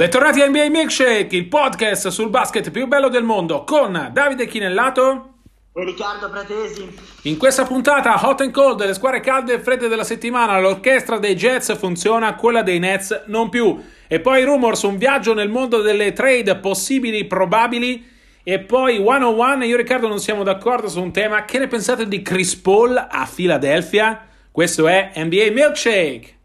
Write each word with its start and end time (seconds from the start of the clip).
Bentornati 0.00 0.40
a 0.40 0.48
NBA 0.48 0.70
Milkshake, 0.70 1.36
il 1.36 1.46
podcast 1.46 2.08
sul 2.08 2.30
basket 2.30 2.70
più 2.70 2.86
bello 2.86 3.10
del 3.10 3.22
mondo 3.22 3.64
con 3.64 4.08
Davide 4.14 4.46
Chinellato 4.46 5.34
e 5.74 5.84
Riccardo 5.84 6.30
Pratesi. 6.30 6.88
In 7.24 7.36
questa 7.36 7.66
puntata 7.66 8.18
hot 8.26 8.40
and 8.40 8.50
cold, 8.50 8.82
le 8.82 8.94
squadre 8.94 9.20
calde 9.20 9.52
e 9.52 9.60
fredde 9.60 9.88
della 9.88 10.02
settimana, 10.02 10.58
l'orchestra 10.58 11.18
dei 11.18 11.34
Jets 11.34 11.76
funziona, 11.76 12.34
quella 12.34 12.62
dei 12.62 12.78
Nets 12.78 13.24
non 13.26 13.50
più. 13.50 13.78
E 14.08 14.20
poi 14.20 14.42
rumors, 14.42 14.84
un 14.84 14.96
viaggio 14.96 15.34
nel 15.34 15.50
mondo 15.50 15.82
delle 15.82 16.14
trade 16.14 16.56
possibili, 16.56 17.26
probabili. 17.26 18.02
E 18.42 18.58
poi 18.58 18.96
one 18.96 19.22
on 19.22 19.38
one, 19.38 19.66
io 19.66 19.74
e 19.74 19.76
Riccardo 19.76 20.08
non 20.08 20.18
siamo 20.18 20.42
d'accordo 20.44 20.88
su 20.88 21.02
un 21.02 21.12
tema. 21.12 21.44
Che 21.44 21.58
ne 21.58 21.66
pensate 21.66 22.08
di 22.08 22.22
Chris 22.22 22.56
Paul 22.56 22.96
a 22.96 23.28
Philadelphia? 23.30 24.26
Questo 24.50 24.88
è 24.88 25.12
NBA 25.16 25.50
Milkshake. 25.52 26.38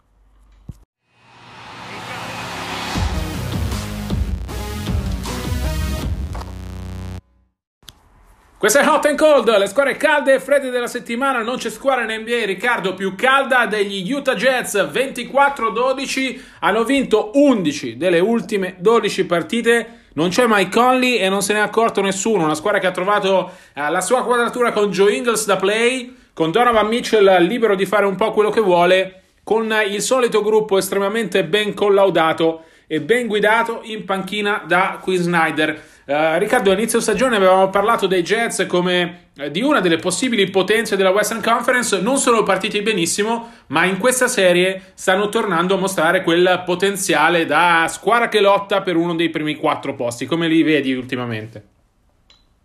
Questa 8.66 8.82
è 8.82 8.88
Hot 8.90 9.06
and 9.06 9.16
Cold, 9.16 9.56
le 9.60 9.68
squadre 9.68 9.96
calde 9.96 10.34
e 10.34 10.40
fredde 10.40 10.72
della 10.72 10.88
settimana. 10.88 11.44
Non 11.44 11.58
c'è 11.58 11.70
squadra 11.70 12.12
in 12.12 12.22
NBA, 12.22 12.46
Riccardo, 12.46 12.96
più 12.96 13.14
calda 13.14 13.68
degli 13.68 14.12
Utah 14.12 14.34
Jets 14.34 14.74
24-12. 14.92 16.42
Hanno 16.62 16.84
vinto 16.84 17.30
11 17.36 17.96
delle 17.96 18.20
ultime 18.20 18.78
12 18.80 19.26
partite. 19.28 20.00
Non 20.14 20.30
c'è 20.30 20.46
Mike 20.48 20.72
Conley 20.72 21.18
e 21.18 21.30
non 21.30 21.44
se 21.44 21.54
ne 21.54 21.60
è 21.60 21.62
accorto 21.62 22.02
nessuno. 22.02 22.44
Una 22.44 22.56
squadra 22.56 22.80
che 22.80 22.88
ha 22.88 22.92
trovato 22.92 23.52
eh, 23.76 23.88
la 23.88 24.02
sua 24.02 24.24
quadratura 24.24 24.72
con 24.72 24.90
Joe 24.90 25.14
Ingles 25.14 25.46
da 25.46 25.58
play, 25.58 26.16
con 26.34 26.50
Donovan 26.50 26.88
Mitchell 26.88 27.46
libero 27.46 27.76
di 27.76 27.86
fare 27.86 28.08
un 28.08 28.16
po' 28.16 28.32
quello 28.32 28.50
che 28.50 28.62
vuole, 28.62 29.22
con 29.44 29.72
il 29.88 30.02
solito 30.02 30.42
gruppo 30.42 30.80
estremamente 30.80 31.44
ben 31.44 31.76
collaudato 31.76 32.64
e 32.88 33.02
ben 33.02 33.28
guidato 33.28 33.82
in 33.84 34.06
panchina 34.06 34.64
da 34.66 35.00
Quinn 35.02 35.20
Snyder. 35.20 35.94
Uh, 36.06 36.38
Riccardo, 36.38 36.70
all'inizio 36.70 37.00
stagione 37.00 37.36
avevamo 37.36 37.70
parlato 37.70 38.06
dei 38.06 38.22
Jets 38.22 38.66
come 38.68 39.30
uh, 39.38 39.48
di 39.50 39.62
una 39.62 39.80
delle 39.80 39.98
possibili 39.98 40.50
potenze 40.52 40.96
della 40.96 41.10
Western 41.10 41.42
Conference. 41.42 42.00
Non 42.00 42.18
sono 42.18 42.44
partiti 42.44 42.82
benissimo, 42.82 43.52
ma 43.68 43.86
in 43.86 43.98
questa 43.98 44.28
serie 44.28 44.92
stanno 44.94 45.30
tornando 45.30 45.74
a 45.74 45.80
mostrare 45.80 46.22
quel 46.22 46.62
potenziale 46.64 47.46
da 47.46 47.88
squadra 47.90 48.30
che 48.30 48.40
lotta 48.40 48.82
per 48.82 48.96
uno 48.96 49.16
dei 49.16 49.30
primi 49.30 49.56
quattro 49.56 49.96
posti. 49.96 50.28
Come 50.28 50.48
li 50.48 50.62
vedi 50.62 50.94
ultimamente? 50.94 51.64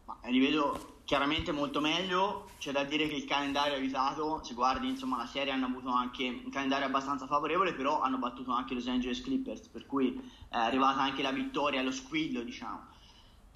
Ma, 0.05 0.19
li 0.29 0.39
vedo 0.39 0.90
chiaramente 1.11 1.51
molto 1.51 1.81
meglio. 1.81 2.51
C'è 2.61 2.71
da 2.71 2.85
dire 2.85 3.09
che 3.09 3.17
il 3.17 3.25
calendario 3.25 3.75
ha 3.75 3.79
aiutato. 3.79 4.45
Se 4.45 4.55
guardi, 4.55 4.87
insomma, 4.87 5.17
la 5.17 5.27
serie 5.27 5.53
hanno 5.53 5.67
avuto 5.67 5.89
anche 5.91 6.43
un 6.45 6.51
calendario 6.53 6.87
abbastanza 6.87 7.27
favorevole, 7.27 7.75
però 7.75 8.01
hanno 8.01 8.19
battuto 8.19 8.53
anche 8.53 8.75
Los 8.75 8.87
Angeles 8.87 9.21
Clippers, 9.21 9.67
per 9.67 9.87
cui 9.87 10.17
è 10.49 10.57
arrivata 10.57 11.01
anche 11.01 11.23
la 11.23 11.33
vittoria 11.33 11.81
allo 11.81 11.91
squillo, 11.91 12.43
diciamo 12.43 12.87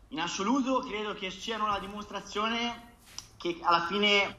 in 0.08 0.20
assoluto 0.20 0.78
credo 0.80 1.14
che 1.14 1.30
siano 1.30 1.66
la 1.66 1.78
dimostrazione 1.80 2.92
che 3.36 3.58
alla 3.62 3.84
fine 3.86 4.36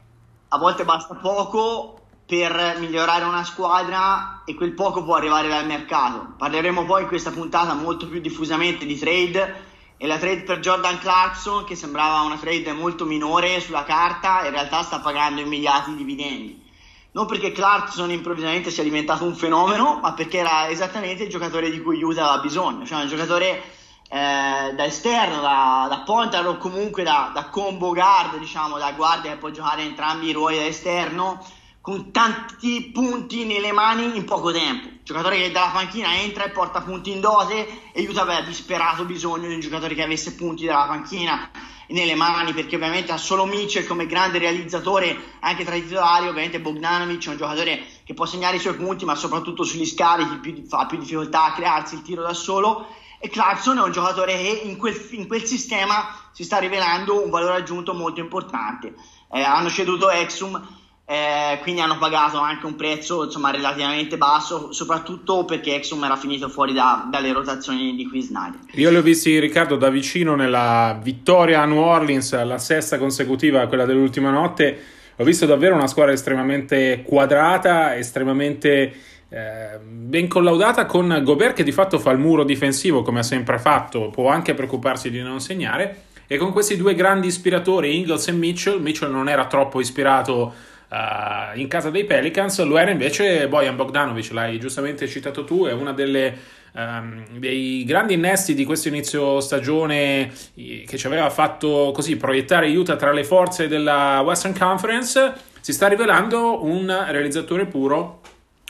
a 0.47 0.57
volte 0.57 0.85
basta 0.85 1.15
poco 1.15 1.99
per 2.25 2.77
migliorare 2.79 3.25
una 3.25 3.43
squadra 3.43 4.43
e 4.45 4.55
quel 4.55 4.73
poco 4.73 5.03
può 5.03 5.15
arrivare 5.15 5.49
dal 5.49 5.65
mercato. 5.65 6.33
Parleremo 6.37 6.85
poi 6.85 7.01
in 7.01 7.07
questa 7.07 7.31
puntata 7.31 7.73
molto 7.73 8.07
più 8.07 8.21
diffusamente 8.21 8.85
di 8.85 8.97
trade 8.97 9.64
e 9.97 10.07
la 10.07 10.17
trade 10.17 10.41
per 10.41 10.59
Jordan 10.59 10.99
Clarkson 10.99 11.63
che 11.63 11.75
sembrava 11.75 12.21
una 12.21 12.37
trade 12.37 12.73
molto 12.73 13.05
minore 13.05 13.59
sulla 13.61 13.83
carta 13.83 14.45
in 14.45 14.51
realtà 14.51 14.83
sta 14.83 14.99
pagando 14.99 15.41
immediati 15.41 15.95
dividendi. 15.95 16.63
Non 17.11 17.27
perché 17.27 17.53
Clarkson 17.53 18.11
improvvisamente 18.11 18.71
sia 18.71 18.83
diventato 18.83 19.23
un 19.23 19.35
fenomeno, 19.35 19.99
ma 20.01 20.13
perché 20.13 20.39
era 20.39 20.67
esattamente 20.67 21.23
il 21.23 21.29
giocatore 21.29 21.71
di 21.71 21.81
cui 21.81 22.03
Utah 22.03 22.27
aveva 22.27 22.41
bisogno, 22.41 22.85
cioè 22.85 23.01
un 23.01 23.07
giocatore 23.07 23.63
eh, 24.09 24.73
da 24.75 24.85
esterno, 24.85 25.39
da, 25.39 25.87
da 25.89 26.03
pointer 26.05 26.45
o 26.45 26.57
comunque 26.57 27.03
da, 27.03 27.31
da, 27.33 27.45
combo 27.45 27.93
guard, 27.93 28.37
diciamo, 28.37 28.77
da 28.77 28.91
guardia 28.91 29.31
che 29.31 29.37
può 29.37 29.49
giocare 29.49 29.83
entrambi 29.83 30.27
i 30.27 30.33
ruoli 30.33 30.57
da 30.57 30.65
esterno, 30.65 31.41
con 31.85 32.11
tanti 32.11 32.89
punti 32.91 33.45
nelle 33.45 33.71
mani 33.71 34.17
in 34.17 34.25
poco 34.25 34.51
tempo. 34.51 34.89
Giocatore 35.03 35.37
che 35.37 35.51
dalla 35.51 35.69
panchina 35.69 36.15
entra 36.17 36.45
e 36.45 36.49
porta 36.49 36.81
punti 36.81 37.11
in 37.11 37.19
dose 37.19 37.91
e 37.91 38.01
Utah 38.07 38.23
aveva 38.23 38.41
disperato 38.41 39.05
bisogno 39.05 39.47
di 39.47 39.53
un 39.53 39.59
giocatore 39.59 39.93
che 39.93 40.01
avesse 40.01 40.33
punti 40.33 40.65
dalla 40.65 40.87
panchina 40.87 41.47
nelle 41.89 42.15
mani 42.15 42.53
perché 42.53 42.77
ovviamente 42.77 43.11
ha 43.11 43.17
solo 43.17 43.45
Mitchell 43.45 43.85
come 43.85 44.07
grande 44.07 44.39
realizzatore 44.39 45.15
anche 45.41 45.63
tra 45.63 45.75
i 45.75 45.83
titolari 45.83 46.27
ovviamente 46.27 46.59
Bogdanovic 46.59 47.27
è 47.27 47.29
un 47.29 47.37
giocatore 47.37 47.83
che 48.03 48.15
può 48.15 48.25
segnare 48.25 48.55
i 48.55 48.59
suoi 48.59 48.73
punti 48.73 49.05
ma 49.05 49.13
soprattutto 49.13 49.61
sugli 49.61 49.85
scarichi 49.85 50.65
fa 50.67 50.87
più 50.87 50.97
difficoltà 50.97 51.43
a 51.45 51.53
crearsi 51.53 51.93
il 51.93 52.01
tiro 52.01 52.23
da 52.23 52.33
solo 52.33 52.87
e 53.19 53.29
Clarkson 53.29 53.77
è 53.77 53.81
un 53.81 53.91
giocatore 53.91 54.35
che 54.35 54.61
in 54.63 54.77
quel, 54.77 54.99
in 55.11 55.27
quel 55.27 55.43
sistema 55.43 56.17
si 56.31 56.43
sta 56.43 56.57
rivelando 56.57 57.23
un 57.23 57.29
valore 57.29 57.57
aggiunto 57.57 57.93
molto 57.93 58.19
importante. 58.19 58.93
Eh, 59.31 59.41
hanno 59.41 59.69
ceduto 59.69 60.09
Exum, 60.09 60.61
eh, 61.07 61.59
quindi 61.61 61.81
hanno 61.81 61.99
pagato 61.99 62.39
anche 62.39 62.65
un 62.65 62.75
prezzo 62.75 63.25
insomma, 63.25 63.51
relativamente 63.51 64.17
basso, 64.17 64.71
soprattutto 64.71 65.45
perché 65.45 65.75
Exum 65.75 66.03
era 66.03 66.15
finito 66.15 66.49
fuori 66.49 66.73
da, 66.73 67.07
dalle 67.09 67.31
rotazioni 67.31 67.95
di 67.95 68.07
Queen 68.07 68.23
Snyder. 68.23 68.59
Io 68.71 68.89
li 68.89 68.95
ho 68.95 69.01
visti, 69.03 69.39
Riccardo, 69.39 69.75
da 69.75 69.89
vicino 69.89 70.35
nella 70.35 70.99
vittoria 70.99 71.61
a 71.61 71.65
New 71.65 71.77
Orleans, 71.77 72.43
la 72.43 72.57
sesta 72.57 72.97
consecutiva, 72.97 73.67
quella 73.67 73.85
dell'ultima 73.85 74.31
notte. 74.31 74.83
Ho 75.17 75.23
visto 75.23 75.45
davvero 75.45 75.75
una 75.75 75.87
squadra 75.87 76.11
estremamente 76.11 77.03
quadrata, 77.05 77.95
estremamente 77.95 78.93
eh, 79.29 79.79
ben 79.81 80.27
collaudata 80.27 80.85
con 80.85 81.21
Gobert 81.23 81.55
che 81.55 81.63
di 81.63 81.71
fatto 81.71 81.99
fa 81.99 82.11
il 82.11 82.17
muro 82.17 82.43
difensivo 82.43 83.03
come 83.03 83.19
ha 83.19 83.23
sempre 83.23 83.59
fatto, 83.59 84.09
può 84.09 84.29
anche 84.29 84.53
preoccuparsi 84.53 85.09
di 85.09 85.21
non 85.21 85.39
segnare 85.39 86.03
e 86.27 86.37
con 86.37 86.51
questi 86.51 86.75
due 86.77 86.95
grandi 86.95 87.27
ispiratori 87.27 87.95
Ingles 87.97 88.27
e 88.27 88.31
Mitchell, 88.31 88.81
Mitchell 88.81 89.11
non 89.11 89.29
era 89.29 89.45
troppo 89.45 89.79
ispirato 89.79 90.53
uh, 90.89 91.57
in 91.57 91.67
casa 91.67 91.89
dei 91.89 92.05
Pelicans, 92.05 92.63
lo 92.63 92.77
era 92.77 92.91
invece 92.91 93.47
Bojan 93.47 93.75
Bogdanovic, 93.75 94.31
l'hai 94.31 94.59
giustamente 94.59 95.07
citato 95.07 95.43
tu, 95.43 95.65
è 95.65 95.71
una 95.71 95.93
delle 95.93 96.63
Um, 96.77 97.23
dei 97.39 97.85
grandi 97.85 98.15
innesti 98.15 98.53
di 98.53 98.65
questo 98.65 98.89
inizio 98.89 99.39
stagione 99.39 100.29
che 100.53 100.97
ci 100.97 101.07
aveva 101.07 101.29
fatto 101.29 101.91
così 101.93 102.17
proiettare 102.17 102.67
Utah 102.75 102.97
tra 102.97 103.13
le 103.13 103.23
forze 103.23 103.69
della 103.69 104.19
Western 104.25 104.53
Conference, 104.53 105.33
si 105.61 105.71
sta 105.71 105.87
rivelando 105.87 106.65
un 106.65 106.93
realizzatore 107.07 107.65
puro 107.65 108.19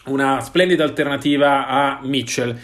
una 0.06 0.40
splendida 0.42 0.84
alternativa 0.84 1.66
a 1.68 2.00
Mitchell. 2.04 2.56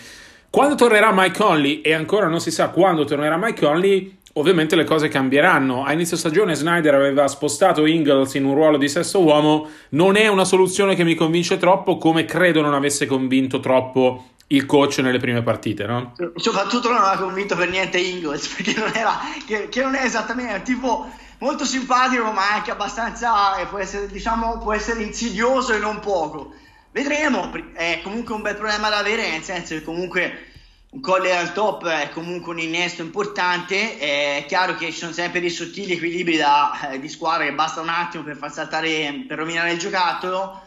Quando 0.50 0.76
tornerà 0.76 1.12
Mike 1.12 1.38
Conley, 1.38 1.82
e 1.82 1.94
ancora 1.94 2.28
non 2.28 2.40
si 2.40 2.52
sa 2.52 2.70
quando 2.70 3.06
tornerà 3.06 3.38
Mike 3.38 3.66
Conley, 3.66 4.20
ovviamente 4.34 4.76
le 4.76 4.84
cose 4.84 5.08
cambieranno. 5.08 5.84
A 5.84 5.94
inizio 5.94 6.18
stagione 6.18 6.56
Snyder 6.56 6.94
aveva 6.94 7.28
spostato 7.28 7.86
Ingles 7.86 8.34
in 8.36 8.46
un 8.46 8.54
ruolo 8.54 8.78
di 8.78 8.88
sesto 8.88 9.22
uomo, 9.22 9.70
non 9.90 10.16
è 10.16 10.28
una 10.28 10.46
soluzione 10.46 10.96
che 10.96 11.04
mi 11.04 11.16
convince 11.16 11.58
troppo, 11.58 11.98
come 11.98 12.26
credo 12.26 12.62
non 12.62 12.74
avesse 12.74 13.06
convinto 13.06 13.60
troppo 13.60 14.26
il 14.48 14.66
coach 14.66 15.00
nelle 15.00 15.20
prime 15.20 15.42
partite, 15.44 15.86
no? 15.86 16.14
Soprattutto 16.36 16.90
non 16.90 16.98
aveva 16.98 17.22
convinto 17.22 17.56
per 17.56 17.70
niente 17.70 18.00
Ingles, 18.00 18.48
perché 18.54 18.78
non 18.78 18.92
era, 18.94 19.20
che, 19.46 19.70
che 19.70 19.82
non 19.82 19.96
è 19.96 20.04
esattamente 20.04 20.54
un 20.54 20.62
tipo 20.64 21.10
molto 21.40 21.66
simpatico, 21.66 22.32
ma 22.32 22.54
anche 22.54 22.72
abbastanza, 22.72 23.58
eh, 23.58 23.66
può 23.68 23.80
essere, 23.80 24.08
diciamo, 24.08 24.58
può 24.60 24.74
essere 24.74 25.04
insidioso 25.04 25.74
e 25.74 25.80
non 25.80 26.00
poco. 26.00 26.54
Vedremo, 26.92 27.52
è 27.74 28.02
comunque 28.04 28.36
un 28.36 28.42
bel 28.42 28.56
problema 28.56 28.90
da 28.90 28.98
avere, 28.98 29.30
nel 29.30 29.42
senso 29.42 29.76
che 29.76 29.84
comunque 29.84 30.51
un 30.94 31.00
colle 31.00 31.36
al 31.36 31.54
top 31.54 31.88
è 31.88 32.10
comunque 32.10 32.52
un 32.52 32.60
innesto 32.60 33.02
importante, 33.02 33.98
è 33.98 34.44
chiaro 34.46 34.76
che 34.76 34.88
ci 34.92 34.98
sono 34.98 35.14
sempre 35.14 35.40
dei 35.40 35.50
sottili 35.50 35.94
equilibri 35.94 36.36
da, 36.36 36.92
eh, 36.92 37.00
di 37.00 37.08
squadra 37.08 37.46
che 37.46 37.54
basta 37.54 37.80
un 37.80 37.88
attimo 37.88 38.24
per 38.24 38.36
far 38.36 38.52
saltare, 38.52 39.24
per 39.26 39.38
rovinare 39.38 39.72
il 39.72 39.80
giocattolo, 39.80 40.62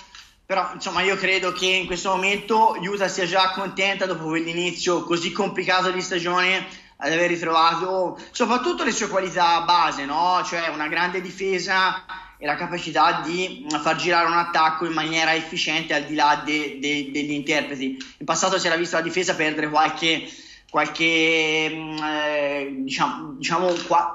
però 0.46 0.70
insomma 0.72 1.02
io 1.02 1.16
credo 1.16 1.52
che 1.52 1.66
in 1.66 1.84
questo 1.84 2.08
momento 2.08 2.74
Utah 2.80 3.08
sia 3.08 3.26
già 3.26 3.50
contenta 3.50 4.06
dopo 4.06 4.24
quell'inizio 4.24 5.04
così 5.04 5.30
complicato 5.30 5.90
di 5.90 6.00
stagione 6.00 6.66
ad 6.96 7.12
aver 7.12 7.28
ritrovato 7.28 8.18
soprattutto 8.30 8.82
le 8.82 8.92
sue 8.92 9.08
qualità 9.08 9.60
base, 9.62 10.06
no? 10.06 10.42
cioè 10.46 10.68
una 10.68 10.88
grande 10.88 11.20
difesa 11.20 12.02
e 12.38 12.46
la 12.46 12.56
capacità 12.56 13.20
di 13.24 13.66
far 13.82 13.96
girare 13.96 14.26
un 14.26 14.36
attacco 14.36 14.86
in 14.86 14.92
maniera 14.92 15.34
efficiente 15.34 15.94
al 15.94 16.04
di 16.04 16.14
là 16.14 16.42
de, 16.44 16.78
de, 16.80 17.10
degli 17.12 17.32
interpreti. 17.32 17.96
In 18.18 18.26
passato 18.26 18.58
si 18.58 18.66
era 18.66 18.76
visto 18.76 18.96
la 18.96 19.02
difesa 19.02 19.34
perdere 19.34 19.68
qualche, 19.68 20.28
qualche 20.68 21.70
mm, 21.72 21.96
eh, 22.02 22.74
diciamo, 22.78 23.34
diciamo 23.34 23.72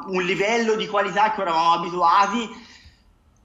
un 0.07 0.23
livello 0.23 0.75
di 0.75 0.87
qualità 0.87 1.31
che 1.31 1.41
eravamo 1.41 1.73
abituati 1.73 2.67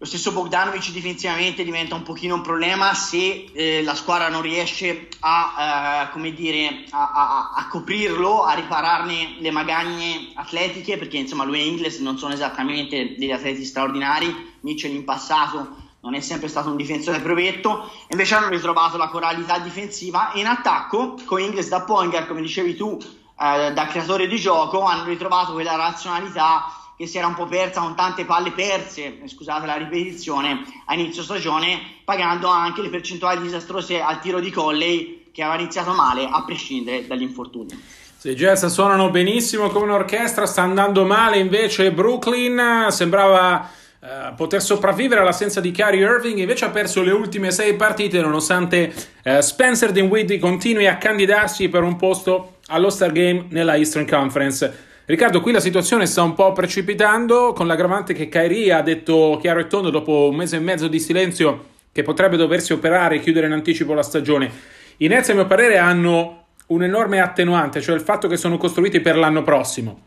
lo 0.04 0.10
stesso 0.10 0.32
Bogdanovic 0.32 0.90
difensivamente 0.90 1.64
diventa 1.64 1.94
un 1.94 2.02
pochino 2.02 2.34
un 2.34 2.42
problema 2.42 2.92
se 2.92 3.46
eh, 3.54 3.82
la 3.82 3.94
squadra 3.94 4.28
non 4.28 4.42
riesce 4.42 5.08
a, 5.20 6.10
eh, 6.14 6.34
dire, 6.34 6.84
a, 6.90 7.10
a, 7.10 7.52
a, 7.56 7.68
coprirlo, 7.68 8.42
a 8.42 8.52
ripararne 8.52 9.36
le 9.38 9.50
magagne 9.50 10.32
atletiche, 10.34 10.98
perché 10.98 11.16
insomma 11.16 11.44
lui 11.44 11.60
e 11.60 11.64
Ingles 11.64 12.00
non 12.00 12.18
sono 12.18 12.34
esattamente 12.34 13.14
degli 13.16 13.30
atleti 13.30 13.64
straordinari, 13.64 14.56
Mitchell 14.60 14.94
in 14.94 15.04
passato 15.04 15.76
non 16.00 16.12
è 16.12 16.20
sempre 16.20 16.48
stato 16.48 16.68
un 16.68 16.76
difensore 16.76 17.20
provetto, 17.20 17.90
invece 18.08 18.34
hanno 18.34 18.50
ritrovato 18.50 18.98
la 18.98 19.08
coralità 19.08 19.58
difensiva 19.58 20.32
e 20.32 20.40
in 20.40 20.46
attacco 20.46 21.16
con 21.24 21.40
Ingles 21.40 21.68
da 21.68 21.80
Poingar, 21.80 22.26
come 22.26 22.42
dicevi 22.42 22.76
tu, 22.76 22.98
eh, 23.00 23.72
da 23.72 23.86
creatore 23.86 24.26
di 24.26 24.36
gioco, 24.36 24.82
hanno 24.82 25.04
ritrovato 25.04 25.54
quella 25.54 25.76
razionalità 25.76 26.83
che 26.96 27.06
si 27.06 27.18
era 27.18 27.26
un 27.26 27.34
po' 27.34 27.46
persa 27.46 27.80
con 27.80 27.94
tante 27.94 28.24
palle 28.24 28.52
perse, 28.52 29.18
scusate 29.26 29.66
la 29.66 29.76
ripetizione, 29.76 30.62
a 30.86 30.94
inizio 30.94 31.22
stagione, 31.22 31.80
pagando 32.04 32.48
anche 32.48 32.82
le 32.82 32.88
percentuali 32.88 33.40
disastrose 33.40 34.00
al 34.00 34.20
tiro 34.20 34.40
di 34.40 34.50
Colley 34.50 35.30
che 35.32 35.42
aveva 35.42 35.60
iniziato 35.60 35.92
male 35.92 36.28
a 36.30 36.44
prescindere 36.44 37.06
dall'infortunio. 37.06 37.76
Se 38.16 38.30
i 38.30 38.34
Jazz 38.34 38.64
suonano 38.66 39.10
benissimo 39.10 39.68
come 39.68 39.84
un'orchestra, 39.84 40.46
sta 40.46 40.62
andando 40.62 41.04
male 41.04 41.38
invece 41.38 41.92
Brooklyn, 41.92 42.86
sembrava 42.90 43.70
Uh, 44.04 44.34
poter 44.34 44.60
sopravvivere 44.60 45.22
all'assenza 45.22 45.62
di 45.62 45.70
Kyrie 45.70 46.02
Irving, 46.02 46.36
invece 46.36 46.66
ha 46.66 46.68
perso 46.68 47.00
le 47.00 47.10
ultime 47.10 47.50
sei 47.50 47.74
partite 47.74 48.20
nonostante 48.20 48.92
uh, 49.24 49.40
Spencer 49.40 49.92
Dinwiddie 49.92 50.38
continui 50.38 50.86
a 50.86 50.98
candidarsi 50.98 51.70
per 51.70 51.82
un 51.84 51.96
posto 51.96 52.56
allo 52.66 52.90
Star 52.90 53.12
Game 53.12 53.46
nella 53.48 53.76
Eastern 53.76 54.06
Conference. 54.06 54.93
Riccardo, 55.06 55.42
qui 55.42 55.52
la 55.52 55.60
situazione 55.60 56.06
sta 56.06 56.22
un 56.22 56.32
po' 56.32 56.52
precipitando 56.52 57.52
con 57.52 57.66
l'aggravante 57.66 58.14
che 58.14 58.30
Kyrie 58.30 58.72
ha 58.72 58.80
detto 58.80 59.36
chiaro 59.38 59.60
e 59.60 59.66
tondo 59.66 59.90
dopo 59.90 60.28
un 60.30 60.36
mese 60.36 60.56
e 60.56 60.60
mezzo 60.60 60.88
di 60.88 60.98
silenzio 60.98 61.72
che 61.92 62.02
potrebbe 62.02 62.38
doversi 62.38 62.72
operare 62.72 63.16
e 63.16 63.20
chiudere 63.20 63.46
in 63.46 63.52
anticipo 63.52 63.92
la 63.92 64.02
stagione. 64.02 64.50
I 64.96 65.08
Nets, 65.08 65.28
a 65.28 65.34
mio 65.34 65.46
parere, 65.46 65.76
hanno 65.76 66.46
un 66.68 66.84
enorme 66.84 67.20
attenuante, 67.20 67.82
cioè 67.82 67.94
il 67.94 68.00
fatto 68.00 68.28
che 68.28 68.38
sono 68.38 68.56
costruiti 68.56 69.00
per 69.00 69.18
l'anno 69.18 69.42
prossimo. 69.42 70.00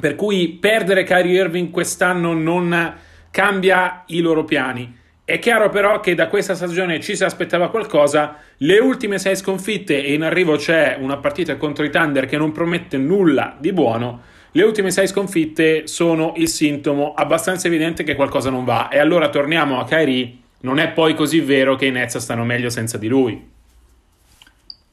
Per 0.00 0.16
cui 0.16 0.56
perdere 0.58 1.04
Kyrie 1.04 1.38
Irving 1.38 1.68
quest'anno 1.70 2.32
non 2.32 2.94
cambia 3.30 4.04
i 4.06 4.20
loro 4.20 4.44
piani. 4.44 4.99
È 5.30 5.38
chiaro 5.38 5.68
però 5.68 6.00
che 6.00 6.16
da 6.16 6.26
questa 6.26 6.56
stagione 6.56 6.98
ci 6.98 7.14
si 7.14 7.22
aspettava 7.22 7.70
qualcosa, 7.70 8.38
le 8.56 8.80
ultime 8.80 9.16
sei 9.20 9.36
sconfitte 9.36 10.02
e 10.02 10.12
in 10.12 10.24
arrivo 10.24 10.56
c'è 10.56 10.96
una 10.98 11.18
partita 11.18 11.56
contro 11.56 11.84
i 11.84 11.90
Thunder 11.90 12.26
che 12.26 12.36
non 12.36 12.50
promette 12.50 12.96
nulla 12.96 13.54
di 13.56 13.72
buono, 13.72 14.22
le 14.50 14.64
ultime 14.64 14.90
sei 14.90 15.06
sconfitte 15.06 15.86
sono 15.86 16.32
il 16.34 16.48
sintomo. 16.48 17.14
Abbastanza 17.14 17.68
evidente 17.68 18.02
che 18.02 18.16
qualcosa 18.16 18.50
non 18.50 18.64
va. 18.64 18.88
E 18.88 18.98
allora 18.98 19.28
torniamo 19.28 19.78
a 19.78 19.84
Kyrie, 19.84 20.36
non 20.62 20.80
è 20.80 20.88
poi 20.88 21.14
così 21.14 21.38
vero 21.38 21.76
che 21.76 21.86
i 21.86 21.92
Nets 21.92 22.18
stanno 22.18 22.42
meglio 22.42 22.68
senza 22.68 22.98
di 22.98 23.06
lui. 23.06 23.48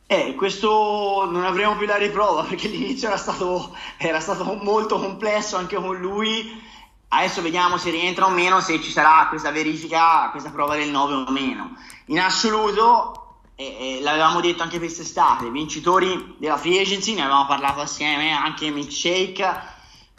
Eh, 0.05 0.35
questo 0.35 1.27
non 1.31 1.45
avremo 1.45 1.75
più 1.77 1.87
la 1.87 1.97
riprova 1.97 2.43
perché 2.47 2.67
l'inizio 2.67 3.07
era 3.07 3.17
stato, 3.17 3.75
era 3.97 4.19
stato 4.19 4.43
molto 4.61 4.99
complesso 4.99 5.57
anche 5.57 5.77
con 5.77 5.97
lui 5.97 6.75
Adesso 7.09 7.41
vediamo 7.41 7.77
se 7.77 7.89
rientra 7.89 8.25
o 8.25 8.29
meno, 8.29 8.59
se 8.59 8.81
ci 8.81 8.91
sarà 8.91 9.27
questa 9.29 9.49
verifica, 9.51 10.29
questa 10.31 10.49
prova 10.49 10.75
del 10.75 10.89
9 10.89 11.13
o 11.13 11.31
meno. 11.31 11.77
In 12.07 12.19
assoluto, 12.19 13.37
eh, 13.55 13.97
eh, 13.97 13.99
l'avevamo 14.01 14.41
detto 14.41 14.61
anche 14.61 14.77
quest'estate, 14.77 15.49
vincitori 15.49 16.35
della 16.37 16.57
free 16.57 16.81
agency, 16.81 17.13
ne 17.13 17.21
avevamo 17.21 17.45
parlato 17.45 17.79
assieme, 17.79 18.33
anche 18.33 18.69
Milkshake, 18.71 19.75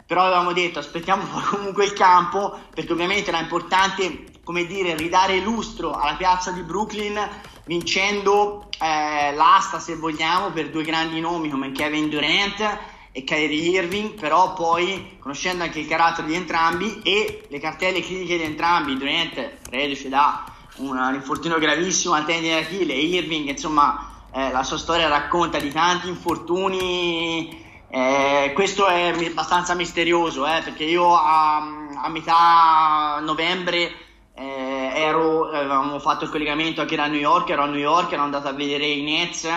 però 0.07 0.23
avevamo 0.23 0.51
detto 0.51 0.79
aspettiamo 0.79 1.25
comunque 1.51 1.85
il 1.85 1.93
campo, 1.93 2.57
perché 2.73 2.91
ovviamente 2.91 3.29
era 3.29 3.39
importante, 3.39 4.31
come 4.43 4.65
dire, 4.65 4.95
ridare 4.95 5.39
lustro 5.41 5.91
alla 5.91 6.15
piazza 6.15 6.49
di 6.49 6.63
Brooklyn, 6.63 7.19
vincendo 7.65 8.67
eh, 8.79 9.31
l'asta, 9.35 9.79
se 9.79 9.95
vogliamo, 9.95 10.49
per 10.49 10.71
due 10.71 10.83
grandi 10.83 11.19
nomi 11.19 11.49
come 11.49 11.71
Kevin 11.71 12.09
Durant 12.09 12.97
e 13.11 13.23
Kyrie 13.23 13.79
Irving, 13.79 14.13
però 14.19 14.53
poi 14.53 15.17
conoscendo 15.19 15.63
anche 15.63 15.79
il 15.79 15.87
carattere 15.87 16.27
di 16.27 16.35
entrambi 16.35 17.01
e 17.03 17.45
le 17.47 17.59
cartelle 17.59 18.01
cliniche 18.01 18.37
di 18.37 18.43
entrambi, 18.43 18.97
Durant 18.97 19.57
reduce 19.69 20.09
da 20.09 20.43
un, 20.77 21.11
infortunio 21.13 21.57
gravissimo 21.57 22.13
al 22.13 22.25
tendine 22.25 22.61
d'Achille 22.61 22.93
Irving, 22.93 23.49
insomma, 23.49 24.09
eh, 24.31 24.51
la 24.51 24.63
sua 24.63 24.77
storia 24.77 25.07
racconta 25.07 25.59
di 25.59 25.71
tanti 25.71 26.07
infortuni. 26.07 27.67
Eh, 27.91 28.51
questo 28.53 28.85
è 28.85 29.11
abbastanza 29.27 29.73
misterioso 29.73 30.45
eh, 30.45 30.61
perché 30.63 30.83
io 30.83 31.15
a, 31.15 31.57
a 32.03 32.09
metà 32.09 33.19
novembre 33.23 33.91
eh, 34.35 34.91
ero, 34.93 35.49
avevamo 35.49 35.97
fatto 35.97 36.25
il 36.25 36.29
collegamento 36.29 36.81
anche 36.81 36.95
da 36.95 37.07
New 37.07 37.19
York, 37.19 37.49
ero 37.49 37.63
a 37.63 37.65
New 37.65 37.79
York, 37.79 38.11
ero 38.11 38.21
andato 38.21 38.47
a 38.47 38.53
vedere 38.53 38.85
i 38.85 39.01
Nets 39.01 39.47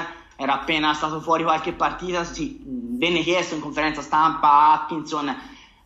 era 0.42 0.54
appena 0.54 0.92
stato 0.92 1.20
fuori 1.20 1.44
qualche 1.44 1.72
partita, 1.72 2.24
sì, 2.24 2.60
venne 3.02 3.22
chiesto 3.22 3.56
in 3.56 3.60
conferenza 3.60 4.00
stampa 4.00 4.48
a 4.48 4.72
Atkinson 4.74 5.36